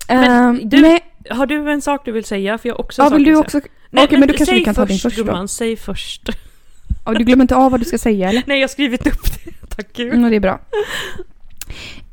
[0.08, 2.58] Men Ehm, du- nej, Har du en sak du vill säga?
[2.58, 3.58] För jag har också en ja, sak vill du också...
[3.58, 5.48] Okej, men då kanske säg vi kan ta din först först då.
[5.48, 6.30] säg först.
[7.06, 8.44] Ja, du glömmer inte av vad du ska säga eller?
[8.48, 10.14] Nej jag har skrivit upp det, tack gud.
[10.14, 10.60] Mm, det är bra.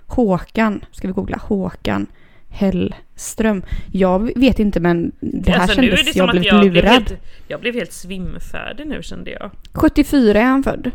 [0.05, 1.37] Håkan, ska vi googla?
[1.41, 2.07] Håkan
[2.51, 3.63] Hellström.
[3.91, 6.91] Jag vet inte men det här Alltså, kändes, det jag blev jag blev, lurad.
[6.91, 7.13] helt,
[7.47, 9.51] jag blev helt svimfärdig nu kände jag.
[9.73, 10.91] 74 är han född.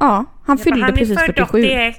[0.00, 1.58] Ja, han fyllde han precis är född 47.
[1.58, 1.96] 81.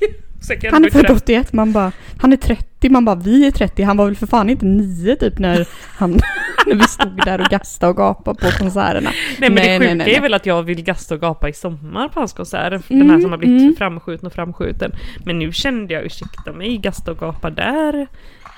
[0.40, 3.46] Så kan Han är född trä- 81, man bara, han är 30, man bara, vi
[3.46, 6.10] är 30, han var väl för fan inte 9 typ när, han,
[6.66, 9.10] när vi stod där och gastade och gapade på konserterna.
[9.38, 10.14] Nej men Nej, det sjuka nej, nej.
[10.14, 12.72] är väl att jag vill gasta och gapa i sommar på hans konsert.
[12.72, 13.74] Mm, den här som har blivit mm.
[13.78, 14.92] framskjuten och framskjuten.
[15.24, 18.06] Men nu kände jag, ursäkta mig, gasta och gapa där.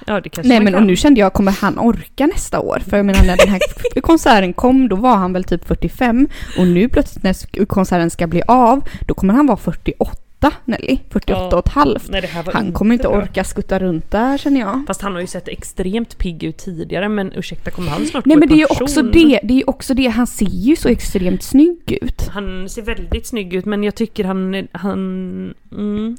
[0.06, 2.83] Ja Nej men och nu kände jag, kommer han orka nästa år?
[2.87, 3.61] För jag menar när den här
[4.00, 6.28] konserten kom, då var han väl typ 45
[6.59, 10.19] och nu plötsligt när konserten ska bli av, då kommer han vara 48
[10.64, 11.57] Nelly, 48 Ja.
[11.57, 12.09] och ett halvt.
[12.09, 14.85] Nej, Han kommer inte orka skutta runt där känner jag.
[14.87, 18.37] Fast han har ju sett extremt pigg ut tidigare men ursäkta kommer han snart Nej
[18.37, 20.88] men det är ju också det, det är ju också det, han ser ju så
[20.88, 22.29] extremt snygg ut.
[22.29, 26.16] Han ser väldigt snygg ut men jag tycker han, han mm,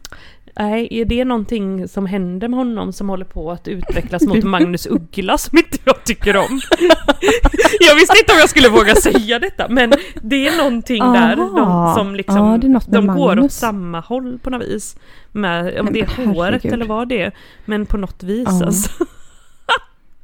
[0.59, 4.85] Nej, är det någonting som händer med honom som håller på att utvecklas mot Magnus
[4.87, 6.61] Uggla som inte jag tycker om?
[7.79, 11.57] jag visste inte om jag skulle våga säga detta men det är någonting där de,
[11.57, 11.95] Aha.
[11.95, 13.53] som liksom, Ja, det de går åt Magnus.
[13.57, 14.95] samma håll på något vis.
[15.31, 17.31] Med, om Nej, det men är håret eller vad det är.
[17.65, 18.65] Men på något vis Ja.
[18.65, 19.05] alltså.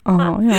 [0.03, 0.55] Ja, ja.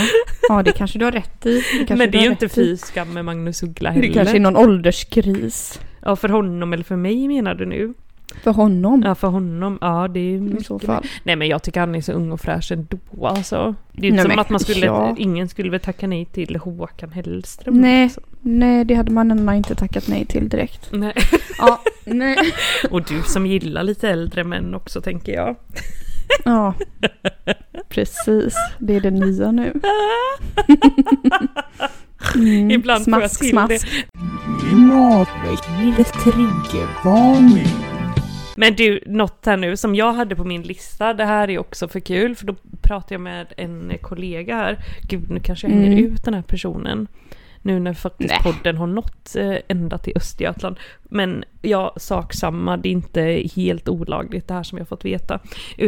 [0.49, 1.63] ja, det kanske du har rätt i.
[1.87, 4.13] Det Men det är ju inte fy skam med Magnus Uggla Det heller.
[4.13, 7.93] kanske är någon ålderskris Ja, för honom eller för mig menar du nu?
[8.43, 9.03] För honom.
[9.05, 9.77] Ja, för honom.
[9.81, 10.65] Ja, det är I mycket.
[10.65, 11.05] så fall.
[11.23, 13.75] Nej, men jag tycker han är så ung och fräsch ändå alltså.
[13.91, 15.15] Det är ju Nej, inte som men att man skulle, ja.
[15.17, 17.81] ingen skulle väl tacka nej till Håkan Hellström.
[17.81, 18.21] Nej, Alltså.
[18.41, 20.89] nej, det hade man ändå inte tackat nej till direkt.
[20.91, 21.13] Nej.
[21.57, 22.37] Ja, Nej.
[22.91, 25.55] Och du som gillar lite äldre män också tänker jag.
[26.45, 26.73] Ja,
[27.89, 28.55] precis.
[28.79, 29.73] Det är det nya nu.
[32.35, 32.71] Mm.
[32.71, 33.87] Ibland får jag smask, till smask.
[34.59, 37.98] Klimatväckningens triggervarning.
[38.59, 41.87] Men du, något här nu som jag hade på min lista, det här är också
[41.87, 44.77] för kul, för då pratade jag med en kollega här.
[45.09, 46.13] Gud, nu kanske jag hänger Mm.
[46.13, 47.07] ut den här personen.
[47.61, 48.53] Nu när faktiskt Nej.
[48.53, 50.77] podden har nått eh, ända till Östergötland.
[51.03, 53.21] Men ja, sak samma, det är inte
[53.55, 55.39] helt olagligt det här som jag fått veta.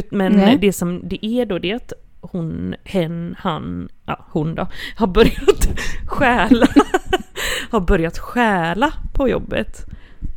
[0.09, 0.57] Men Nej.
[0.61, 5.07] det som det är då det är att hon, hen, han, ja hon då, har
[5.07, 5.67] börjat
[6.07, 6.67] stjäla.
[7.71, 9.85] har börjat stjäla på jobbet.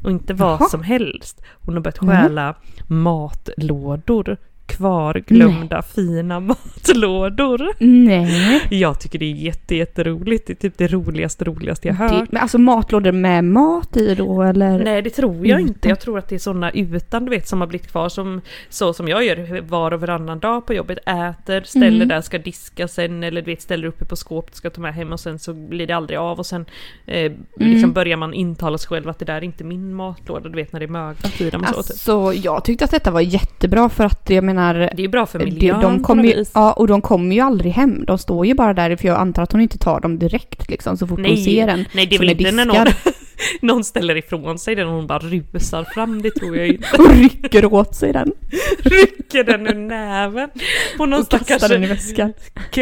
[0.04, 0.68] Och inte vad Jaha.
[0.68, 1.42] som helst.
[1.60, 2.16] Hon har börjat Mm.
[2.16, 2.54] stjäla
[2.86, 4.36] matlådor.
[4.66, 6.40] Kvarglömda fina
[6.88, 7.68] matlådor.
[7.78, 8.62] Nej.
[8.70, 10.46] Jag tycker det är jätte, jätteroligt.
[10.46, 12.32] Det är typ det roligaste, roligaste jag hört.
[12.32, 14.84] men alltså matlådor med mat i då eller?
[14.84, 15.88] Nej det tror jag inte.
[15.88, 18.92] Jag tror att det är sådana utan du vet som har blivit kvar som så
[18.92, 20.98] som jag gör var och varannan dag på jobbet.
[20.98, 22.08] Äter, ställer Mm.
[22.08, 25.12] där, ska diska sen eller du vet ställer uppe på skåpet, ska ta med hem
[25.12, 26.64] och sen så blir det aldrig av och sen
[27.06, 30.48] eh, liksom börjar man intala sig själv att det där är inte min matlåda.
[30.48, 31.82] Du vet när det är möglat i dem och så.
[31.82, 31.90] Typ.
[31.90, 35.26] Alltså jag tyckte att detta var jättebra för att jag menar Det är ju bra
[35.26, 36.50] för det- miljön de på kommer något ju, vis.
[36.54, 38.04] Ja, och de kommer ju aldrig hem.
[38.04, 40.96] De står ju bara där, för jag antar att hon inte tar dem direkt liksom,
[40.96, 42.86] så fort hon ser en nej det är väl inte när någon,
[43.62, 46.88] någon ställer ifrån sig den och hon bara rusar fram, det tror jag inte.
[46.98, 48.32] och rycker åt sig den
[48.82, 50.48] Rycker den ur näven
[50.96, 52.32] på någon och stackars den i väskan.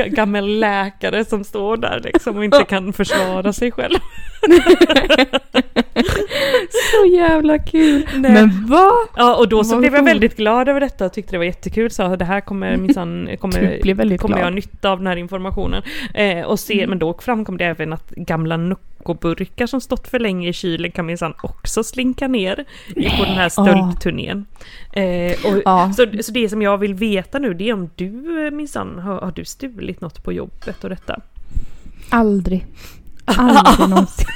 [0.06, 3.98] gammal läkare som står där liksom och inte kan försvara sig själv.
[6.72, 8.06] Så jävla kul!
[8.16, 8.32] Nej.
[8.32, 8.92] Men vad?
[9.16, 11.90] Ja och då så blev jag väldigt glad över detta och tyckte det var jättekul.
[11.90, 15.82] Så det här kommer minsann, kommer, väldigt kommer jag ha nytta av den här informationen.
[16.14, 16.88] Eh, och se, Mm.
[16.90, 21.06] men då framkom det även att gamla Nocco-burkar som stått för länge i kylen kan
[21.06, 22.64] minsann också slinka ner
[22.96, 24.46] i- på den här stöldturnén.
[24.92, 25.92] Eh, och, Ja.
[25.96, 29.20] så, så det som jag vill veta nu det är om du eh, minsann, har,
[29.20, 31.20] har du stulit något på jobbet och detta?
[32.10, 32.66] Aldrig.
[33.24, 34.26] Aldrig någonsin.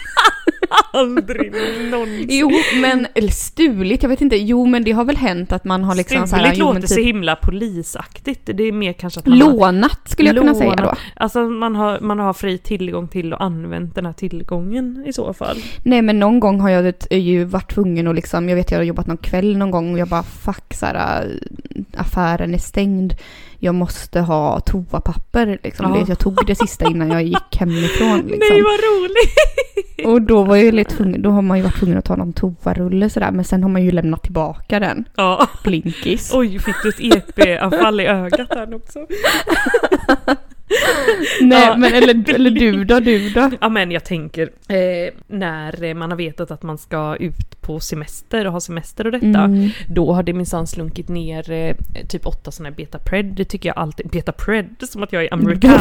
[0.93, 1.53] Aldrig
[1.91, 2.27] någonsin.
[2.29, 2.51] Jo,
[2.81, 4.37] men, eller stulit, jag vet inte.
[4.37, 6.95] Jo, men det har väl hänt att man har liksom så här, men låter så
[6.95, 8.41] typ, himla polisaktigt.
[8.55, 10.83] Det är mer kanske att man har, lånat skulle jag kunna säga då.
[10.83, 10.99] Lånat.
[11.17, 15.33] alltså man har, man har fri tillgång till och använt den här tillgången i så
[15.33, 15.57] fall.
[15.83, 18.85] Nej men någon gång har jag ju varit tvungen att liksom, jag vet jag har
[18.85, 21.27] jobbat någon kväll någon gång och jag bara fuck så här,
[21.75, 23.15] äh, affären är stängd.
[23.59, 25.95] Jag måste ha toapapper liksom.
[25.95, 26.05] Ja.
[26.09, 28.63] Jag tog det sista innan jag gick hemifrån Nej liksom.
[28.63, 30.07] vad roligt!
[30.07, 32.33] Och då var jag lite tvungen, då har man ju varit tvungen att ta någon
[32.33, 35.05] toarulle sådär men sen har man ju lämnat tillbaka den.
[35.17, 35.49] Ja.
[35.65, 36.31] Blinkis.
[36.35, 39.07] Oj, fick du ett EP-anfall i ögat nu också?
[41.41, 41.77] Nej Ja.
[41.77, 43.51] men eller, eller du då, du då?
[43.61, 48.47] Ja men jag tänker, eh, när man har vetat att man ska ut på semester
[48.47, 49.69] och ha semester och detta, Mm.
[49.89, 51.75] då har det minsann slunkit ner eh,
[52.09, 55.25] typ åtta sådana här beta pred, det tycker jag alltid, beta pred, som att jag
[55.25, 55.79] är amerikan.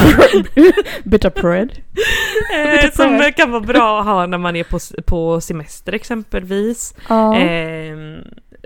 [1.03, 1.69] Bitter bread.
[2.55, 6.93] Eh, som kan vara bra att ha när man är på, på semester exempelvis.
[7.09, 7.37] Ja.
[7.37, 7.95] Eh,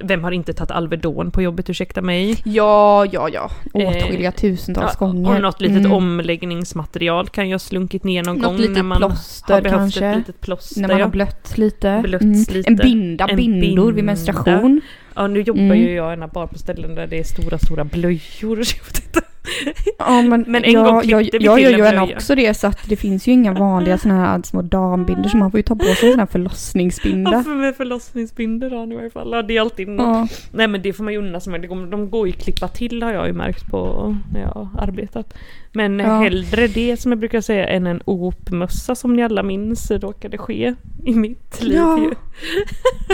[0.03, 2.41] vem har inte tagit Alvedon på jobbet, ursäkta mig?
[2.45, 3.51] ja, ja, ja.
[3.73, 5.35] Åtskilliga Eh, tusentals Ja, gånger.
[5.35, 5.91] och något litet Mm.
[5.91, 9.79] omläggningsmaterial kan ju ha slunkit ner någon Något gång litet när man plåster har behövt
[9.79, 10.05] kanske.
[10.05, 10.81] ett litet plåster.
[10.81, 11.99] När man har blött lite.
[12.03, 12.39] Blött Mm.
[12.49, 12.69] lite.
[12.69, 14.11] En binda, En bindor vid binda.
[14.11, 14.81] menstruation.
[15.15, 15.77] ja, nu jobbar Mm.
[15.77, 18.61] ju jag gärna bara på ställen där det är stora, stora blöjor.
[19.65, 19.73] Jag.
[19.97, 22.53] Ja, men, Men en jag, gång jag, klippte vi jag till gör ju också det
[22.53, 25.63] så att det finns ju inga vanliga såna här små dambindor så man får ju
[25.63, 27.31] ta på sig sån här förlossningsbinda.
[27.31, 29.31] Ja, för med förlossningsbindor har i varje fall.
[29.31, 30.05] Ja, det är alltid något.
[30.05, 30.27] Ja.
[30.51, 31.61] Nej men det får man ju unna sig med.
[31.91, 35.33] De går ju att klippa till har jag ju märkt på när jag har arbetat.
[35.71, 36.19] Men Ja.
[36.19, 40.75] hellre det som jag brukar säga än en opmössa som ni alla minns råkade ske
[41.05, 41.99] i mitt liv Ja.
[41.99, 42.11] ju.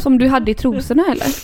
[0.02, 1.26] Som du hade i trosorna eller?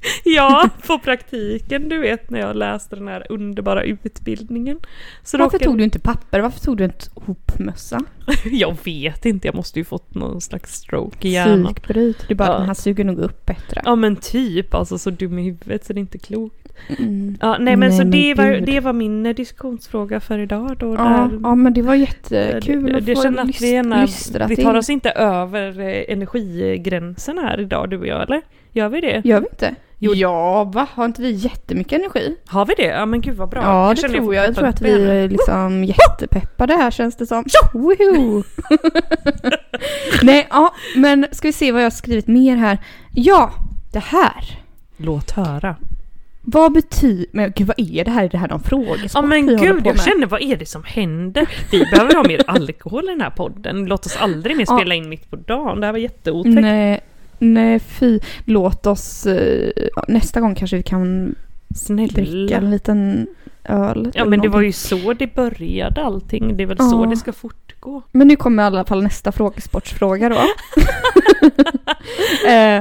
[0.24, 4.78] Ja, på praktiken du vet när jag läste den här underbara utbildningen.
[5.22, 6.40] Så Varför råkade- tog du inte papper?
[6.40, 8.00] Varför tog du inte hopmössa?
[8.50, 11.64] Jag vet inte, jag måste ju fått någon slags stroke i hjärnan.
[11.74, 12.28] Psykbryt.
[12.28, 12.58] Du bara, Ja.
[12.58, 13.82] den här suger nog upp bättre.
[13.84, 16.56] Ja men typ, alltså så dum i huvudet så det är inte klokt.
[16.98, 17.36] Mm.
[17.40, 20.76] Ja, nej men Nej, så men det, var, det var min eh, diskussionsfråga för idag
[20.78, 20.94] då.
[20.94, 24.06] Ja, där- ja, men det var jättekul det, att det få känner att vi, gärna,
[24.48, 28.42] vi tar oss inte över eh, energigränsen här idag du och jag eller?
[28.72, 29.22] Gör vi det?
[29.24, 29.74] Gör vi inte?
[30.02, 30.14] Jo.
[30.14, 30.86] Ja, va?
[30.94, 32.36] Har inte vi jättemycket energi?
[32.46, 32.82] Har vi det?
[32.86, 33.62] Ja men gud vad bra.
[33.62, 34.46] Ja, det känner tror jag.
[34.46, 37.44] Jag tror att vi är liksom jättepeppade här känns det som.
[37.72, 38.42] Woho!
[40.22, 42.78] Nej, ja, men ska vi se vad jag har skrivit mer här.
[43.14, 43.52] Ja,
[43.92, 44.58] det här.
[44.96, 45.76] Låt höra.
[46.42, 47.26] Vad betyder...
[47.32, 48.24] Men gud, vad är det här?
[48.24, 51.48] Är det här någon frågesport Ja men gud, jag känner vad är det som händer?
[51.70, 53.86] Vi behöver ha mer alkohol i den här podden.
[53.86, 54.76] Låt oss aldrig mer Ja.
[54.76, 55.80] spela in mitt på dagen.
[55.80, 56.54] Det här var jätteotäckt.
[56.60, 57.00] Nej,
[57.40, 58.20] nej fy.
[58.44, 59.70] Låt oss, eh,
[60.08, 61.34] nästa gång kanske vi kan
[61.68, 62.56] dricka Snälla.
[62.56, 63.26] en liten
[63.64, 64.10] öl.
[64.14, 66.56] Ja men det var ju så det började allting.
[66.56, 67.10] Det är väl så Ja.
[67.10, 68.02] det ska fortgå.
[68.12, 70.36] Men nu kommer i alla fall nästa frågesportsfråga då.
[72.48, 72.76] eh,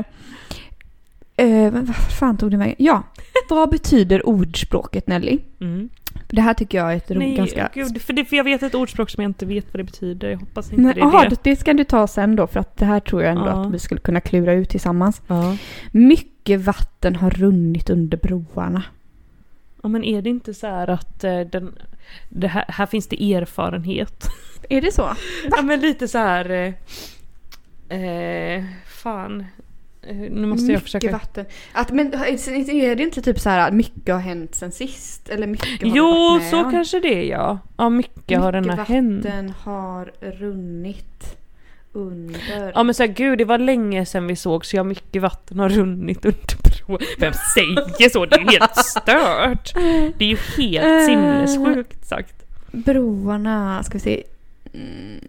[1.38, 2.76] eh, vad fan tog det vägen?
[2.78, 3.04] Ja,
[3.50, 5.40] vad betyder ordspråket Nelly?
[5.62, 5.90] Mm.
[6.32, 7.70] Det här tycker jag är ett ro- Nej, ganska...
[7.74, 10.30] gud, för, det, för jag vet ett ordspråk som jag inte vet vad det betyder.
[10.30, 11.44] Jag hoppas inte Nej, det är aha, det.
[11.44, 11.56] det.
[11.56, 13.66] ska du ta sen då för att det här tror jag ändå Ja.
[13.66, 15.22] att vi skulle kunna klura ut tillsammans.
[15.28, 15.58] Ja.
[15.92, 18.84] Mycket vatten har runnit under broarna.
[19.84, 21.74] ja men är det inte så här att eh, den,
[22.48, 24.26] här, här finns det erfarenhet?
[24.70, 25.10] Är det så?
[25.52, 26.50] ja men lite så här...
[27.90, 29.46] Eh, eh, fan.
[30.14, 31.12] Nu måste jag mycket försöka...
[31.12, 31.46] vatten.
[31.74, 35.30] Att, men är det inte typ så här att mycket har hänt sen sist?
[35.30, 36.72] Eller mycket har Jo, så om?
[36.72, 37.60] kanske det är ja.
[37.78, 39.26] Ja, mycket, har den här hänt.
[39.26, 41.38] vatten har runnit
[41.94, 42.72] under.
[42.76, 45.70] Ja men såhär gud det var länge sedan vi såg så ja mycket vatten har
[45.70, 47.00] runnit under bron.
[47.20, 48.26] Vem säger så?
[48.26, 49.74] Det är helt stört!
[50.18, 52.36] Det är ju helt sinnessjukt sagt.
[52.72, 54.24] Broarna, ska vi se.
[54.74, 55.20] Mm.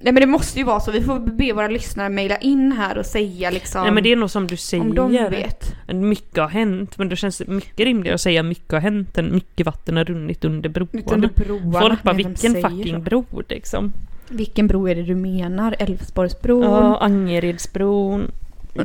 [0.00, 0.90] Nej men det måste ju vara så.
[0.90, 3.82] Vi får be våra lyssnare mejla in här och säga liksom.
[3.82, 5.30] Nej men det är nog som du om de säger.
[5.30, 5.74] vet.
[5.86, 9.66] Mycket har hänt men det känns mycket rimligare att säga mycket har hänt än mycket
[9.66, 11.14] vatten har runnit under broarna.
[11.14, 11.80] Under broarna.
[11.80, 13.00] Folk bara vilken säger fucking så?
[13.00, 13.92] bro liksom.
[14.28, 15.76] Vilken bro är det du menar?
[15.78, 16.62] Älvsborgsbron?
[16.62, 18.30] Ja, Angeredsbron.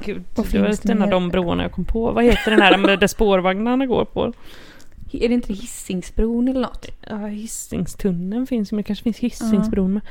[0.05, 2.11] Gud, det var en av de broarna jag kom på.
[2.11, 4.33] Vad heter den här där spårvagnarna går på?
[5.11, 6.87] Är det inte Hisingsbron eller något?
[7.09, 10.01] Ja, Hisingstunneln finns ju, men det kanske finns Hisingsbron med.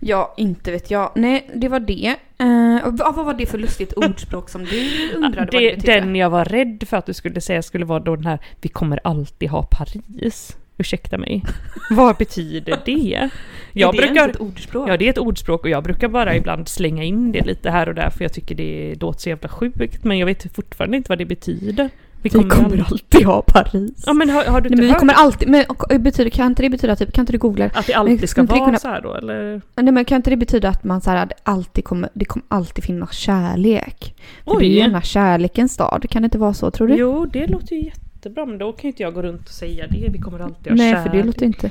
[0.00, 1.12] Ja, inte vet jag.
[1.14, 2.16] Nej, det var det.
[2.42, 6.00] Uh, vad var det för lustigt ordspråk som du undrade vad det det, betydde?
[6.00, 8.68] den jag var rädd för att du skulle säga skulle vara då den här Vi
[8.68, 10.56] kommer alltid ha Paris.
[10.78, 11.42] Ursäkta mig.
[11.90, 13.30] Vad betyder det?
[13.72, 14.88] Jag är det brukar, ett ordspråk?
[14.88, 17.88] ja det är ett ordspråk och jag brukar bara ibland slänga in det lite här
[17.88, 21.08] och där för jag tycker det låter så jävla sjukt men jag vet fortfarande inte
[21.08, 21.90] vad det betyder.
[22.22, 24.02] Vi kommer, aldrig- alltid ha Paris.
[24.06, 25.64] Ja men har, har du Nej, inte men vi kommer alltid, men
[26.02, 28.46] betyder, kan inte det betyda typ, kan inte du googla att det alltid ska Men
[28.46, 29.60] vara kunna- så här då eller?
[29.76, 32.84] Nej men kan inte det betyda att man så här, alltid kommer, det kommer alltid
[32.84, 34.14] finnas kärlek?
[34.44, 34.82] För det är ju Oj.
[34.82, 36.94] den här kärlekens stad, kan det inte vara så tror du?
[36.96, 39.86] Jo det låter ju jättebra men då kan ju inte jag gå runt och säga
[39.90, 40.08] det.
[40.12, 41.10] Vi kommer alltid ha Nej kärlek.
[41.12, 41.70] för det låter inte,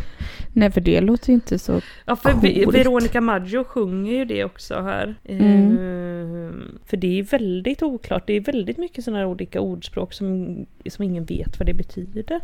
[0.56, 2.76] nej för det låter ju inte så Ja för Coolt.
[2.76, 5.16] Veronica Maggio sjunger ju det också här.
[5.26, 5.78] Mm.
[5.80, 8.24] Ehm, för det är väldigt oklart.
[8.28, 10.58] Det är väldigt mycket sådana här olika ordspråk som,
[10.90, 12.40] som ingen vet vad det betyder.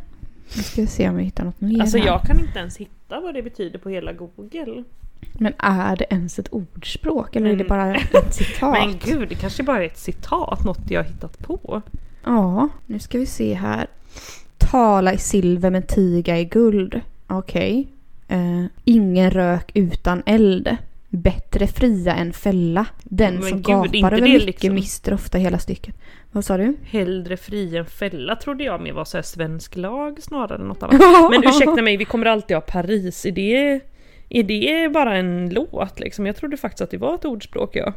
[0.58, 2.06] Nu ska vi se om vi hittar något mer Alltså här.
[2.06, 4.84] jag kan inte ens hitta vad det betyder på hela google.
[5.34, 7.68] Men är det ens ett ordspråk eller är det Mm.
[7.68, 8.72] bara ett citat?
[8.72, 11.82] Men gud, det kanske bara är ett citat, något jag har hittat på.
[12.24, 13.88] Ja, nu ska vi se här.
[14.58, 17.02] Tala i silver men tiga i guld.
[17.28, 17.88] Okej.
[18.32, 20.78] Eh, ingen rök utan eld.
[21.10, 22.86] Bättre fria än fälla.
[23.04, 25.96] Den Men som gud, gapar över mycket liksom- mister ofta hela stycket.
[26.32, 26.76] Vad sa du?
[26.84, 31.02] Hellre fri än fälla trodde jag mer var så svensk lag snarare än något annat.
[31.32, 33.26] Men ursäkta mig, vi kommer alltid ha Paris.
[33.26, 33.82] Är det,
[34.30, 36.26] är det bara en låt liksom?
[36.26, 37.94] Jag trodde faktiskt att det var ett ordspråk ja.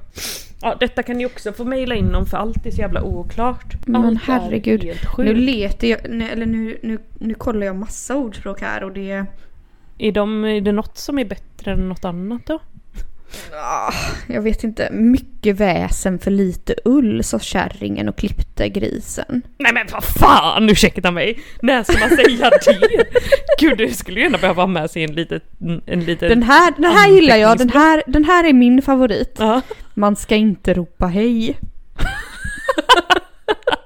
[0.63, 3.87] Ja, detta kan ni också få mejla in om för allt är så jävla oklart.
[3.87, 4.99] Men Allt herregud.
[5.19, 9.27] Nu letar jag, nej, eller nu, nu, nu kollar jag massa ordspråk här och det...
[9.99, 12.61] Är, de, är det något som är bättre än något annat då?
[13.53, 13.93] Ah,
[14.29, 14.89] jag vet inte.
[14.93, 19.43] Mycket väsen för lite ull, sa kärringen och klippte grisen.
[19.59, 21.39] Nej men vad fan, ursäkta mig!
[21.63, 23.05] När ska man säga det?
[23.61, 25.41] Gud, det skulle ju gärna behöva ha med sig en liten...
[25.87, 29.37] En liten Den här, den här gillar jag, den här, den här är min favorit.
[29.39, 29.61] Ja,
[29.95, 31.57] Man ska inte ropa hej.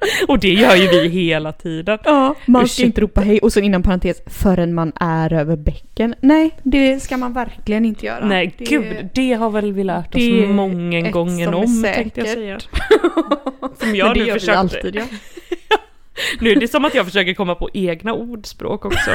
[0.29, 1.99] och det gör ju vi hela tiden.
[2.05, 6.15] Ja, man ska inte ropa hej och så inom parentes förrän man är över bäcken.
[6.21, 8.27] Nej, det ska man verkligen inte göra.
[8.27, 12.61] Nej det, gud, det har väl vi lärt oss många gånger om tänkte jag säga.
[13.79, 15.03] Som Men jag det nu gör vi alltid ja.
[16.41, 19.11] Nu är det som att jag försöker komma på egna ordspråk också.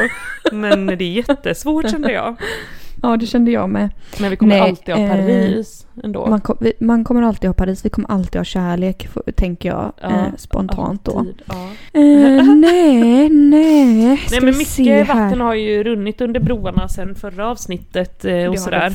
[0.52, 2.36] Men det är jättesvårt kände jag.
[3.04, 3.90] Ja, det kände jag med.
[4.20, 6.28] Men vi kommer Nej, alltid ha eh, Paris ändå.
[6.28, 9.70] Man, kom, vi, man kommer alltid ha Paris, vi kommer alltid ha kärlek, f- tänker
[9.70, 11.26] jag Ja, eh, spontant då.
[11.46, 11.54] Ja.
[12.00, 14.18] Eh, nej, nej.
[14.18, 18.60] Ska Nej men mycket vatten har ju runnit under broarna sen förra avsnittet eh, och
[18.60, 18.94] sådär.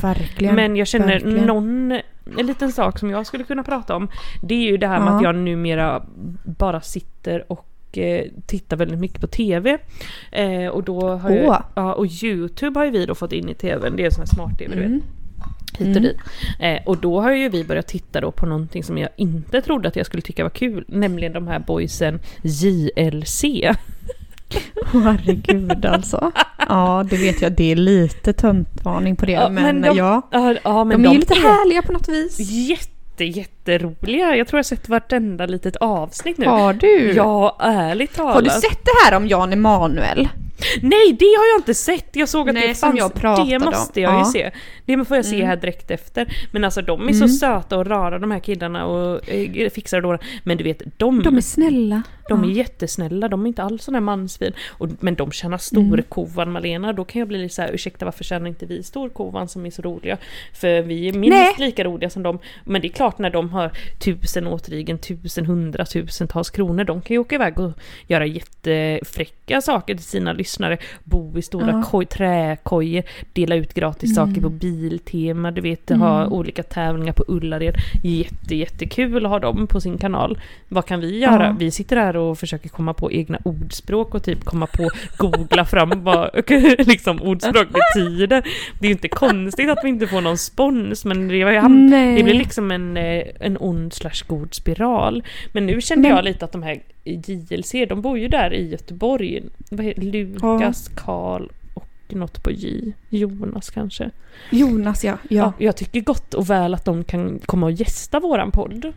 [0.53, 1.45] Men jag känner verkligen.
[1.45, 1.91] någon,
[2.39, 4.07] en liten sak som jag skulle kunna prata om.
[4.43, 5.15] Det är ju det här med Ja.
[5.17, 6.01] att jag numera
[6.43, 7.65] bara sitter och
[7.97, 9.77] eh, tittar väldigt mycket på TV.
[10.31, 11.61] Eh, och då har jag, Åh.
[11.75, 14.27] ja, och YouTube har ju vi då fått in i TVn, det är sån här
[14.35, 14.87] smart-TV du vet.
[14.89, 15.01] Mm.
[15.77, 16.03] Hit och Mm.
[16.03, 16.17] dit.
[16.59, 19.87] Eh, och då har ju vi börjat titta då på någonting som jag inte trodde
[19.87, 23.43] att jag skulle tycka var kul, nämligen de här boysen JLC.
[24.93, 26.31] Åh, herregud alltså.
[26.69, 27.51] Ja, det vet jag.
[27.51, 29.31] Det är lite töntvarning på det.
[29.31, 31.91] Ja, men men de- ja, Ja, ja men de är de ju lite härliga på
[31.93, 32.39] något vis.
[32.39, 32.91] jätte,
[33.25, 34.35] jätteroliga.
[34.35, 36.45] Jag tror jag har sett vartenda litet avsnitt nu.
[36.45, 37.13] Har du?
[37.13, 38.33] Ja, ärligt talat.
[38.35, 40.27] Har du sett det här om Jan Emanuel?
[40.81, 42.15] Nej, det har jag inte sett!
[42.15, 42.99] Jag såg att Nej, det som fanns.
[42.99, 43.65] jag pratade det om.
[43.65, 44.19] måste jag Ja.
[44.19, 44.51] ju se.
[44.85, 45.47] Det får jag se Mm.
[45.47, 46.33] här direkt efter.
[46.51, 47.29] Men alltså de är så Mm.
[47.29, 51.37] söta och rara de här killarna och eh, fixar och Men du vet, de, De
[51.37, 52.01] är snälla.
[52.29, 52.53] de är Ja.
[52.53, 54.53] jättesnälla, de är inte alls sådana här mansvin.
[54.69, 55.89] Och, men de tjänar Mm.
[55.89, 59.47] storkovan Malena, då kan jag bli lite så här, ursäkta varför tjänar inte vi storkovan
[59.47, 60.17] som är så roliga?
[60.53, 61.53] För vi är minst Nej.
[61.57, 62.39] lika roliga som dem.
[62.63, 67.19] Men det är klart när de har tusen återigen, tusen, hundratusentals kronor, de kan ju
[67.19, 67.71] åka iväg och
[68.07, 70.48] göra jättefräcka saker till sina lyssnare.
[71.03, 71.83] Bo i stora Ja.
[71.83, 74.27] koj, träkojor, dela ut gratis Mm.
[74.27, 76.33] saker på Biltema, du vet, ha Mm.
[76.33, 77.75] olika tävlingar på Ullared.
[78.03, 80.39] Jätte, jättekul att ha dem på sin kanal.
[80.67, 81.45] Vad kan vi göra?
[81.45, 81.55] Ja.
[81.59, 86.03] Vi sitter här och försöker komma på egna ordspråk och typ komma på, googla fram
[86.03, 86.29] vad
[86.87, 88.41] liksom ordspråk betyder.
[88.79, 91.61] Det är ju inte konstigt att vi inte får någon spons, men det, var ju
[92.17, 95.23] det blir liksom en, eh, en ond slash god spiral.
[95.51, 96.79] Men nu kände Men- jag lite att de här
[97.27, 99.41] JLC, de bor ju där i Göteborg.
[99.69, 102.93] Vad heter Lukas, Karl och något på J.
[103.09, 104.09] Jonas kanske.
[104.49, 105.17] Jonas ja.
[105.29, 105.35] Ja.
[105.37, 105.53] ja.
[105.65, 108.93] jag tycker gott och väl att de kan komma och gästa våran podd.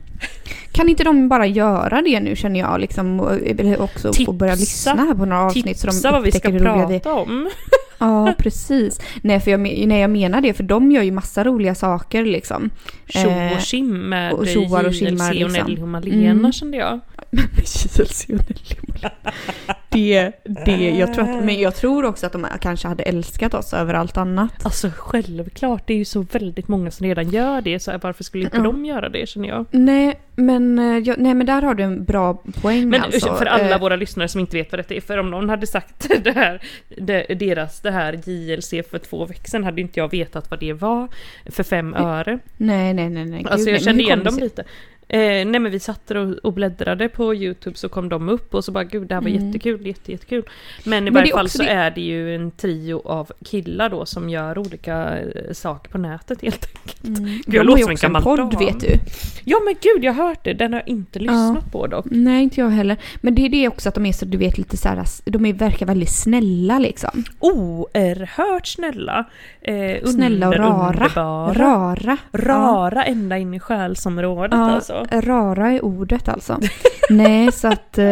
[0.72, 3.20] Kan inte de bara göra det nu känner jag liksom?
[3.20, 4.32] och- också få Tipsa.
[4.32, 7.50] börja lyssna här på några avsnitt så de Tipsa vad vi ska prata om.
[7.98, 9.00] Ja, precis.
[9.22, 12.70] Nej, för jag, nej, jag menar det, för de gör ju massa roliga saker liksom.
[13.06, 15.52] Tjo Eh, och tjim med och tjoar och och liksom.
[15.52, 16.52] Nelly och Malena Mm.
[16.52, 17.00] kände jag.
[19.89, 20.33] det,
[20.64, 23.95] det, jag tror att, men jag tror också att de kanske hade älskat oss över
[23.95, 24.66] allt annat.
[24.66, 28.45] Alltså självklart, det är ju så väldigt många som redan gör det, så varför skulle
[28.45, 28.62] inte Ja.
[28.62, 29.66] de göra det känner jag?
[29.70, 33.35] Nej, men, eh, jag, nej, men där har du en bra poäng Men alltså.
[33.35, 35.66] för alla Eh, våra lyssnare som inte vet vad detta är, för om någon hade
[35.66, 36.62] sagt det här,
[36.97, 40.72] det, deras, det här JLC för två veckor sedan hade inte jag vetat vad det
[40.72, 41.09] var
[41.47, 42.39] för fem öre.
[42.57, 43.47] Nej, nej, nej, nej.
[43.51, 44.64] Alltså jag men kände igen dem lite.
[45.12, 48.64] Eh, nej men vi satt och, och bläddrade på YouTube så kom de upp och
[48.64, 49.46] så bara gud det här var Mm.
[49.46, 50.42] jättekul, jätte, jättekul.
[50.84, 54.06] Men i Men varje fall så det- är det ju en trio av killar då
[54.06, 57.04] som gör olika eh, saker på nätet helt enkelt.
[57.18, 57.30] Mm.
[57.46, 58.50] jag De har låter som en gammal podd dam.
[58.58, 58.98] vet du.
[59.44, 62.04] Ja men gud jag har hört det, den har jag inte lyssnat på dock.
[62.10, 62.96] Nej, inte jag heller.
[63.20, 65.46] Men det är det också att de är så, du vet, lite så här, de
[65.46, 67.24] är, verkar väldigt snälla liksom.
[67.38, 69.24] Oerhört snälla.
[69.60, 70.88] Eh, Snälla och rara.
[70.88, 71.52] underbara.
[71.54, 72.16] Rara.
[72.32, 75.01] Rara ända in i själsområdet Ja, alltså.
[75.11, 76.61] Rara är ordet alltså.
[77.11, 77.98] Nej, så att...
[77.98, 78.05] eh,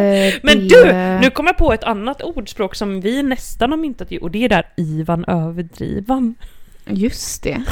[0.43, 0.93] Men det- du!
[1.21, 4.45] Nu kom jag på ett annat ordspråk som vi nästan har myntat ju och det
[4.45, 6.35] är där Ivan överdrivan.
[6.87, 7.63] Just det.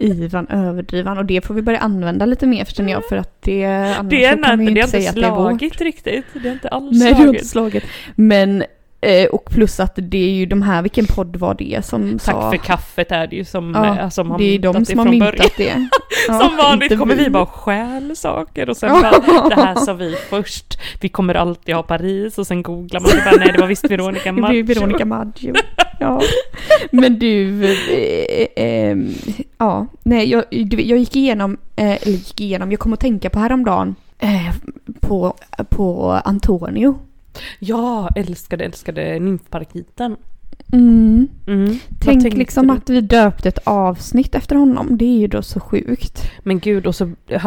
[0.00, 3.64] Ivan överdrivan och det får vi börja använda lite mer förstår jag för att det
[3.64, 5.48] annars Det är, kan inte, ju det inte inte säga att det är vårt.
[5.60, 6.24] slagit riktigt.
[6.42, 7.34] Det är inte alls Nej, det har slagit.
[7.34, 7.84] inte slagit.
[8.14, 8.64] Men,
[9.04, 12.34] eh, och plus att det är ju de här, vilken podd var det som Tack
[12.34, 12.50] sa...
[12.50, 15.06] för kaffet är det ju som, Ja, eh, som har det är de som har
[15.06, 15.88] myntat det.
[16.28, 19.92] Ja, som vanligt kommer vi bara och stjäl saker och sen bara, det här sa
[19.92, 20.78] vi först.
[21.00, 23.90] Vi kommer alltid ha Paris och sen googlar man och bara, nej det var visst
[23.90, 24.64] Veronica Det Maggio.
[24.64, 25.54] blir Veronica Maggio.
[26.00, 26.20] Ja.
[26.90, 28.96] Men du, eh, eh,
[29.58, 33.38] ja, nej, jag, jag gick igenom, eh, eller gick igenom, jag kom att tänka på
[33.38, 34.54] häromdagen eh,
[35.00, 35.34] på,
[35.68, 36.98] på Antonio.
[37.58, 40.16] Ja, älskade, älskade nymfparakiten.
[40.72, 41.28] Mm.
[41.46, 41.78] Mm.
[42.00, 42.72] Tänk liksom du?
[42.72, 44.96] att vi döpte ett avsnitt efter honom.
[44.98, 46.30] Det är ju då så sjukt.
[46.42, 47.04] Men gud, och så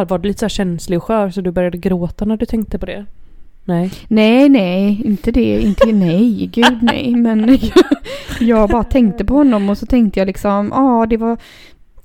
[0.08, 2.86] var du lite så känslig och skör så du började gråta när du tänkte på
[2.86, 3.06] det.
[3.66, 3.92] Nej.
[4.08, 5.62] Nej, nej, inte det.
[5.62, 7.16] Inte nej, gud nej.
[7.16, 7.84] Men jag,
[8.40, 11.38] jag bara tänkte på honom och så tänkte jag liksom, ja det var,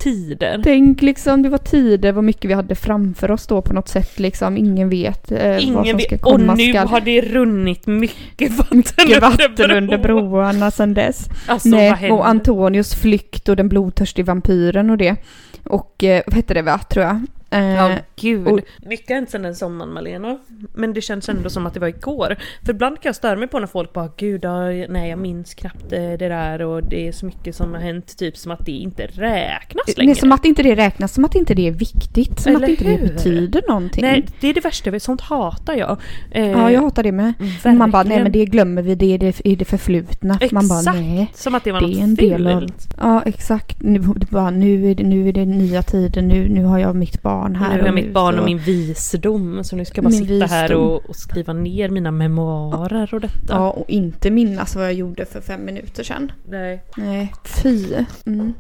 [0.02, 0.60] Tider.
[0.64, 4.18] tänk liksom, det var tider, vad mycket vi hade framför oss då på något sätt
[4.20, 4.56] liksom.
[4.56, 6.02] Ingen vet eh, vad Ingen som vet.
[6.06, 6.88] ska Och komma nu skall.
[6.88, 10.30] har det runnit mycket vatten, Mycket vatten under bron.
[10.30, 11.28] broarna sedan dess.
[11.46, 15.16] Alltså vad Nej, och Antonios flykt och den blodtörstige vampyren och det.
[15.64, 17.20] Och eh, vad hette det va, tror jag?
[17.52, 18.46] Eh, Ja, gud.
[18.48, 20.38] och- Mycket har hänt sedan den sommaren Malena.
[20.74, 22.36] Men det känns ändå som att det var igår.
[22.64, 24.44] För ibland kan jag störa mig på när folk bara Gud,
[24.88, 28.18] nej jag minns knappt eh, det där och det är så mycket som har hänt.
[28.18, 30.06] Typ som att det inte räknas längre.
[30.06, 32.70] Nej, som att inte det räknas, som att inte det är viktigt, som Eller att
[32.70, 32.98] inte hur?
[32.98, 34.02] det betyder någonting.
[34.04, 35.00] Nej, det är det värsta.
[35.00, 35.98] Sånt hatar jag.
[36.30, 37.32] Eh, Ja, jag hatar det med.
[37.38, 37.78] verkligen.
[37.78, 40.38] Man bara, nej men det glömmer vi, det är det, i det förflutna.
[40.52, 40.98] Man bara, Exakt.
[40.98, 41.30] nej.
[41.34, 42.66] Som att det var Det något är en del av...
[43.00, 43.82] Ja, exakt.
[43.82, 43.98] Nu,
[44.30, 47.41] bara, nu, är det, nu är det nya tider, nu, nu har jag mitt barn
[47.46, 47.72] här.
[47.74, 49.64] Nu har jag mitt barn och min visdom.
[49.64, 50.84] Så nu ska jag bara Min sitta här visdom.
[50.90, 53.54] och, och skriva ner mina memoarer och detta.
[53.54, 56.32] Ja, och inte minnas vad jag gjorde för fem minuter sedan.
[56.48, 56.82] Nej.
[56.96, 57.94] Nej, fy.
[58.26, 58.52] Mm.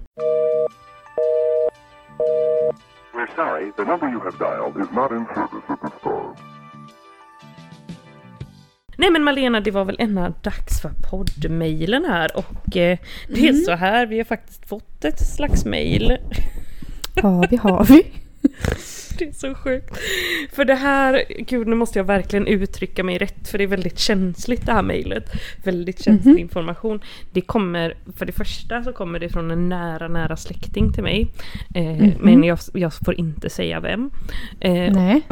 [3.14, 6.34] We're sorry, the number you have dialed is not in service at this time.
[8.96, 13.50] Nej men Malena, det var väl ena dags för poddmailen här och eh, det är
[13.50, 13.62] Mm.
[13.64, 16.18] så här, vi har faktiskt fått ett slags mail.
[17.14, 18.06] Ja, vi har vi.
[19.18, 19.98] Det är så sjukt.
[20.52, 23.98] För det här, gud nu måste jag verkligen uttrycka mig rätt för det är väldigt
[23.98, 25.32] känsligt det här mejlet.
[25.64, 27.00] Väldigt känslig information.
[27.32, 31.26] Det kommer, för det första så kommer det från en nära, nära släkting till mig.
[31.74, 34.10] Eh, Men jag, jag får inte säga vem.
[34.60, 35.22] Eh, Nej.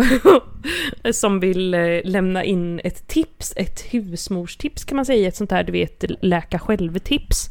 [1.12, 5.64] som vill eh, lämna in ett tips, ett husmorstips kan man säga, ett sånt här
[5.64, 7.50] du vet läka själv-tips.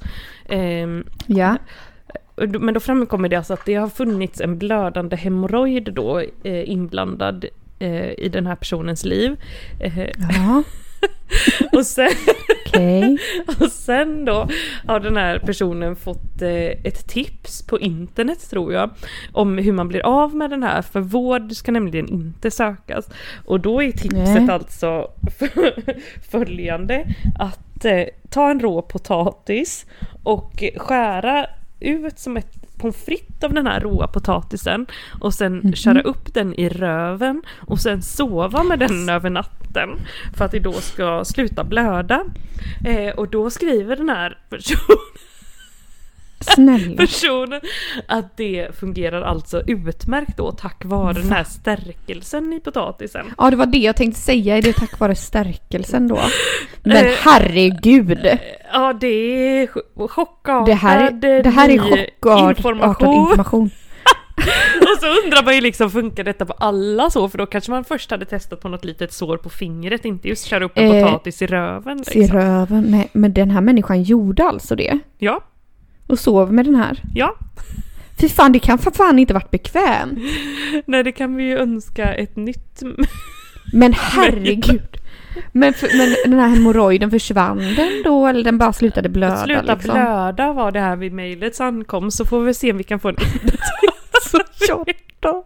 [0.49, 1.57] Ehm, Ja.
[2.47, 7.45] Men då framkommer det alltså att det har funnits en blödande hemorrojd då eh, inblandad
[7.79, 9.35] eh, i den här personens liv.
[9.79, 10.63] Eh, Ja,
[11.71, 12.11] och, sen,
[12.65, 13.17] okej.
[13.59, 14.47] och sen då
[14.87, 18.89] har den här personen fått eh, ett tips på internet tror jag
[19.33, 23.09] om hur man blir av med den här för vård ska nämligen inte sökas.
[23.45, 24.49] Och då är tipset Nej.
[24.49, 25.11] alltså
[26.31, 27.05] följande
[27.39, 29.85] att eh, ta en rå potatis
[30.23, 31.45] och skära
[31.79, 34.85] ut som ett pommes frites av den här råa potatisen
[35.21, 39.89] och sen köra upp den i röven och sen sova med den över natten
[40.37, 42.23] för att det då ska sluta blöda.
[42.85, 44.97] Eh, och då skriver den här personen
[46.41, 46.97] Snälla.
[46.97, 47.61] personen
[48.07, 53.25] att det fungerar alltså utmärkt då tack vare den här stärkelsen i potatisen.
[53.37, 54.57] Ja, det var det jag tänkte säga.
[54.57, 56.19] Är det tack vare stärkelsen då?
[56.83, 58.19] Men Eh, herregud!
[58.73, 61.11] Ja det är ch- chockartad Det här,
[61.43, 63.15] det här är chockartad information.
[63.29, 63.69] information.
[64.81, 67.29] Och så undrar man ju liksom, funkar detta på alla så?
[67.29, 70.45] För då kanske man först hade testat på något litet sår på fingret, inte just
[70.45, 72.03] köra upp en Eh, potatis i röven.
[72.11, 72.37] I Liksom.
[72.39, 72.83] röven.
[72.87, 74.99] Nej, men den här människan gjorde alltså det.
[75.17, 75.41] Ja,
[76.09, 77.03] Och sov med den här.
[77.15, 77.35] ja.
[78.19, 80.19] Fy fan, det kan för fan inte varit bekvämt.
[80.85, 82.81] Nej det kan vi ju önska ett nytt...
[83.73, 84.97] Men herregud.
[85.51, 88.27] Men, för, men den här hemorrojden, försvann den då?
[88.27, 89.43] Eller den bara slutade blöda?
[89.43, 89.93] Sluta liksom?
[89.93, 93.09] blöda var det här vid mejlets ankomst så får vi se om vi kan få
[93.09, 93.15] en
[94.67, 95.43] Tjotta.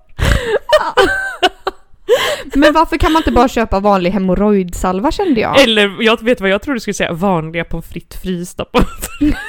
[2.56, 5.62] Men varför kan man inte bara köpa vanlig hemorrojdsalva kände jag?
[5.62, 9.40] Eller jag vet vad jag tror du skulle säga, vanliga pommes frites frysta pommes frites.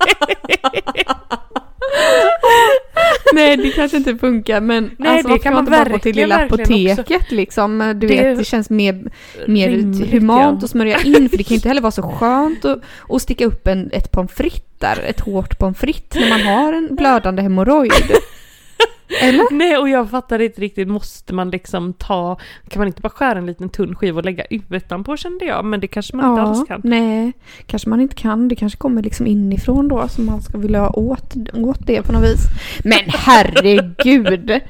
[3.32, 6.16] Nej det kanske inte funkar men Nej, alltså, det kan man inte bara gå till
[6.16, 7.92] lilla apoteket liksom?
[7.96, 9.10] Du Det- vet det känns mer,
[9.46, 10.64] mer Rimligt, humant ja.
[10.64, 12.78] att smörja in för det kan ju inte heller vara så skönt att,
[13.08, 16.72] att sticka upp en, ett pommes frites där, ett hårt pommes frites när man har
[16.72, 17.92] en blödande hemorrojd.
[19.22, 19.54] Eller?
[19.54, 22.38] Nej och jag fattar inte riktigt, måste man liksom ta,
[22.68, 25.80] kan man inte bara skära en liten tunn skiva och lägga utanpå kände jag, men
[25.80, 26.80] det kanske man inte alls kan.
[26.84, 27.32] nej,
[27.66, 28.48] kanske man inte kan.
[28.48, 32.12] Det kanske kommer liksom inifrån då som man ska vilja ha åt, åt det på
[32.12, 32.40] något vis.
[32.84, 34.60] Men herregud!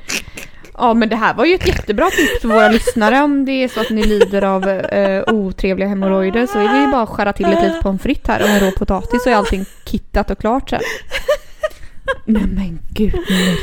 [0.75, 3.69] Ja men det här var ju ett jättebra tips för våra lyssnare om det är
[3.69, 7.33] så att ni lider av eh, otrevliga hemorrojder så är det ju bara att skära
[7.33, 10.39] till ett litet pommes frites här och en rå potatis så är allting kittat och
[10.39, 10.81] klart sen.
[12.25, 13.15] Nej men gud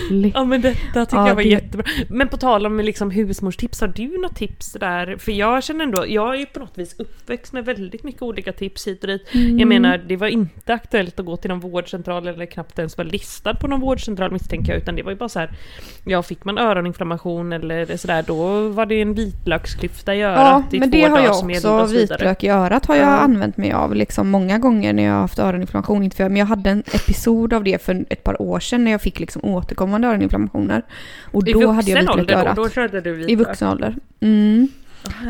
[0.10, 0.32] Nelly.
[0.36, 1.86] Ja men detta tycker Ja, jag var det- jättebra.
[2.10, 5.18] Men på tal om liksom husmorstips, har du något tips där?
[5.18, 8.54] För jag känner ändå, jag är ju på något vis uppväxt med väldigt mycket olika
[8.54, 9.28] tips hit och dit.
[9.34, 9.60] Mm.
[9.60, 13.08] Jag menar, det var inte aktuellt att gå till någon vårdcentral eller knappt ens vara
[13.08, 15.52] listad på någon vårdcentral misstänker jag, utan det var ju bara så här,
[16.06, 20.80] ja fick man öroninflammation eller sådär, då var det en vitlöksklyfta i Ja, örat i
[20.80, 21.86] men två det har jag också.
[21.86, 23.18] Vitlök i örat har jag Ja.
[23.18, 26.04] använt mig av liksom många gånger när jag har haft öroninflammation.
[26.04, 28.92] Inte för, men jag hade en episod av det för ett par år sedan när
[28.92, 30.82] jag fick liksom återkommande öroninflammationer.
[31.32, 32.56] Och I då hade jag vitlök i örat.
[32.56, 33.32] då, då körde du vitlök?
[33.32, 33.96] I vuxen ålder.
[34.20, 34.68] Mm.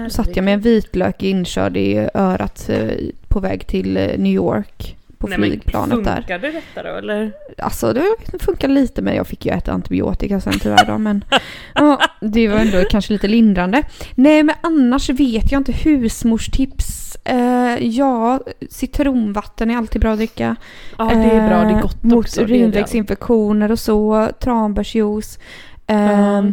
[0.04, 2.92] Då satt jag med en vitlök inkörd i örat eh,
[3.28, 4.94] på väg till eh, New York.
[5.18, 6.16] På Nej, flygplanet där.
[6.16, 7.32] Funkade detta då eller?
[7.58, 8.04] Alltså det
[8.40, 11.24] funkar lite men jag fick ju äta antibiotika sen tyvärr då men
[11.76, 13.84] ja, det var ändå kanske lite lindrande.
[14.16, 17.07] Nej men annars vet jag inte husmorstips.
[17.24, 18.40] Eh, ja,
[18.70, 20.56] citronvatten är alltid bra att dricka.
[20.98, 22.40] Ja det är bra, det är Eh, gott mot också.
[22.42, 22.46] det.
[22.54, 25.40] urinvägsinfektioner och så, tranbärsjuice.
[25.88, 26.44] Eh, Ja.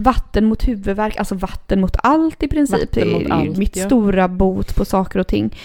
[0.00, 2.80] Vatten mot huvudvärk, alltså vatten mot allt i princip.
[2.80, 3.86] Vatten mot det är allt, mitt ja.
[3.86, 5.56] stora bot på saker och ting.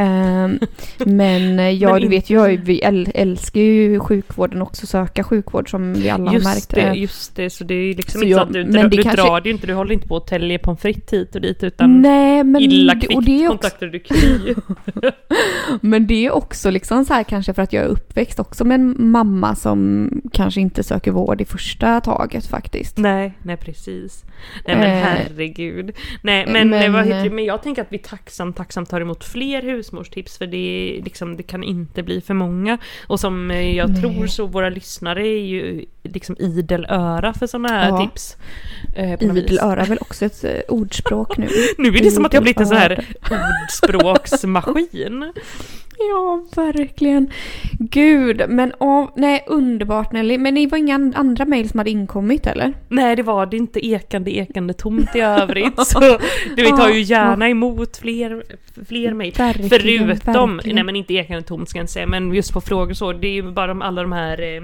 [0.00, 0.58] Ehm,
[0.98, 5.70] men eh, ja, Men du vet jag, vi äl- älskar ju sjukvården också, söka sjukvård
[5.70, 6.70] som vi alla har Just märkt.
[6.70, 8.82] det, just det, så det är liksom Så inte så jag- att du, men dra,
[8.82, 11.12] det du kanske- drar det ju inte, du håller inte på att tälja pommes frites
[11.12, 13.98] hit och dit utan Nej, men illa det- kvickt och det är också, kontaktar du
[13.98, 14.54] Kry.
[15.80, 18.74] men det är också liksom så här kanske för att jag är uppväxt också med
[18.80, 22.98] en mamma som kanske inte söker vård i första taget faktiskt.
[22.98, 24.24] nej, nej precis.
[24.66, 25.92] Nej men Eh, herregud.
[26.22, 29.24] Nej men, men, men, vad heter men jag tänker att vi tacksamt, tacksamt tar emot
[29.24, 32.78] fler husmorstips för det, liksom, det kan inte bli för många.
[33.06, 34.00] Och som eh, jag Nej.
[34.00, 38.06] tror så våra lyssnare är ju liksom idel öra för sådana här Ja.
[38.06, 38.36] tips.
[38.96, 39.22] Eh.
[39.22, 41.48] Idel öra är väl också ett eh, ordspråk nu.
[41.78, 45.32] Nu är det som att jag blivit en sån här Idel ordspråksmaskin.
[46.08, 47.30] Ja, verkligen.
[47.78, 50.38] Gud, men åh, nej, underbart Nelly.
[50.38, 52.72] Men det var inga an- andra mejl som hade inkommit eller?
[52.88, 55.80] Nej det var det inte ekande ekande tomt i övrigt.
[55.86, 56.18] Så du,
[56.62, 58.42] vi tar ju gärna emot fler,
[58.88, 59.32] fler mejl.
[59.68, 60.74] Förutom, verkligen.
[60.74, 63.28] nej men inte ekande tomt ska jag inte säga, men just på frågor så, det
[63.28, 64.62] är ju bara de, alla de här eh,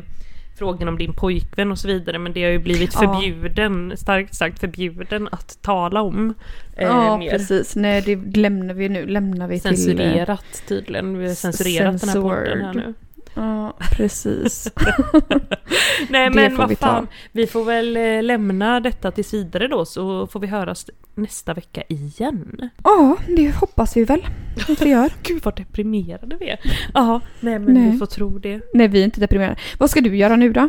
[0.56, 3.00] frågorna om din pojkvän och så vidare, men det har ju blivit Ja.
[3.00, 6.34] förbjuden, starkt starkt förbjuden att tala om.
[6.76, 7.30] Eh, ja, mer.
[7.30, 7.76] precis.
[7.76, 9.06] Nej, det lämnar vi nu.
[9.06, 9.70] Lämnar vi till...
[9.70, 12.94] eh, Censurerat tydligen, vi har censurerat den här podden här nu.
[13.36, 14.72] Ja, precis.
[16.08, 20.40] Nej men vad fan, vi får väl eh, lämna detta tills vidare då så får
[20.40, 22.70] vi höras nästa vecka igen.
[22.84, 24.26] Ja, det hoppas vi väl
[24.68, 25.10] att vi gör.
[25.22, 26.58] Gud vad deprimerade vi är.
[26.94, 27.90] Ja, nej men Nej.
[27.90, 28.60] vi får tro det.
[28.74, 29.56] Nej, vi är inte deprimerade.
[29.78, 30.68] Vad ska du göra nu då?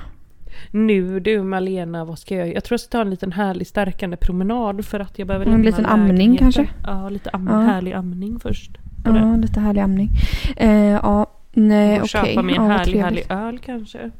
[0.72, 2.54] Nu du Malena, vad ska jag?
[2.54, 5.52] Jag tror jag ska ta en liten härlig stärkande promenad för att jag behöver En
[5.52, 6.70] lämna liten amning kanske?
[6.84, 7.60] Ja, lite am- Ja.
[7.60, 8.72] härlig amning först.
[9.06, 10.10] Ja, lite härlig amning.
[10.58, 14.12] Eh, ja, nej Och köpa mig en ja, härlig, härlig öl kanske.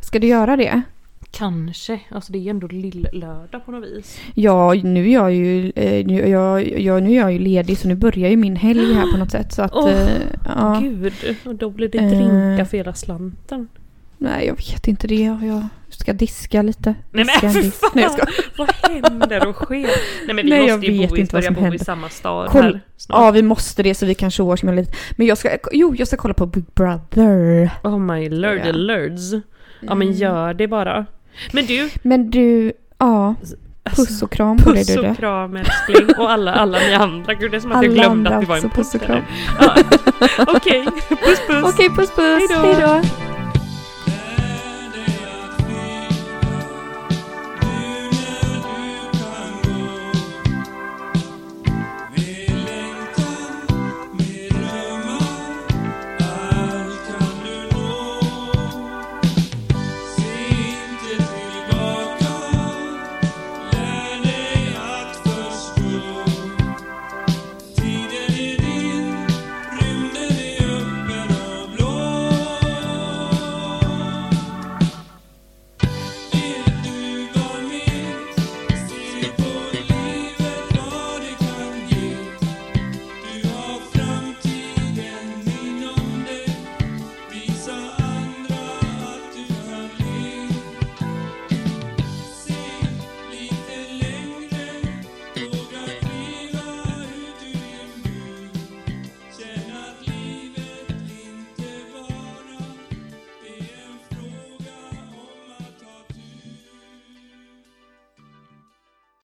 [0.00, 0.82] Ska du göra det?
[1.30, 2.00] Kanske.
[2.10, 4.20] Alltså det är ändå lill-lördag på något vis.
[4.34, 7.88] Ja, nu är jag ju, eh, nu, jag, jag, nu är jag ju ledig så
[7.88, 9.52] nu börjar ju min helg här på något sätt.
[9.52, 10.08] Så att, Åh, eh,
[10.56, 11.12] ja, Gud,
[11.46, 12.08] och då blir det Eh.
[12.10, 13.68] drinka för hela slanten.
[14.18, 15.22] Nej jag vet inte det.
[15.24, 16.94] Jag ska diska lite.
[17.10, 17.90] Nej men en för fan!
[17.94, 18.26] Nej, jag ska.
[18.56, 19.76] Vad händer och sker?
[20.26, 22.62] Nej men vi Nej, jag måste ju bo i, börja bo i samma stad Koll-
[22.62, 23.18] här snart.
[23.20, 24.92] Ja, vi måste det så vi kan showa oss med lite.
[25.16, 27.70] Men jag ska, jo jag ska kolla på Big Brother.
[27.82, 28.72] Oh my lord, Ja.
[28.72, 29.32] lords.
[29.80, 30.12] Ja men Mm.
[30.20, 31.06] gör det bara.
[31.52, 33.34] Men du, Men du, ja,
[33.96, 35.08] puss och kram på dig Alltså, puss du.
[35.08, 35.20] och du.
[35.20, 37.34] kram älskling och alla, alla ni andra.
[37.34, 38.94] Gud det är som att jag Alla glömde andra att vi var en också, puss
[38.94, 39.22] och kram.
[39.60, 39.76] Ja.
[40.38, 41.64] Okej, puss puss.
[41.74, 42.16] Okej, puss puss.
[42.18, 42.62] Hej då.
[42.66, 43.25] Hej då.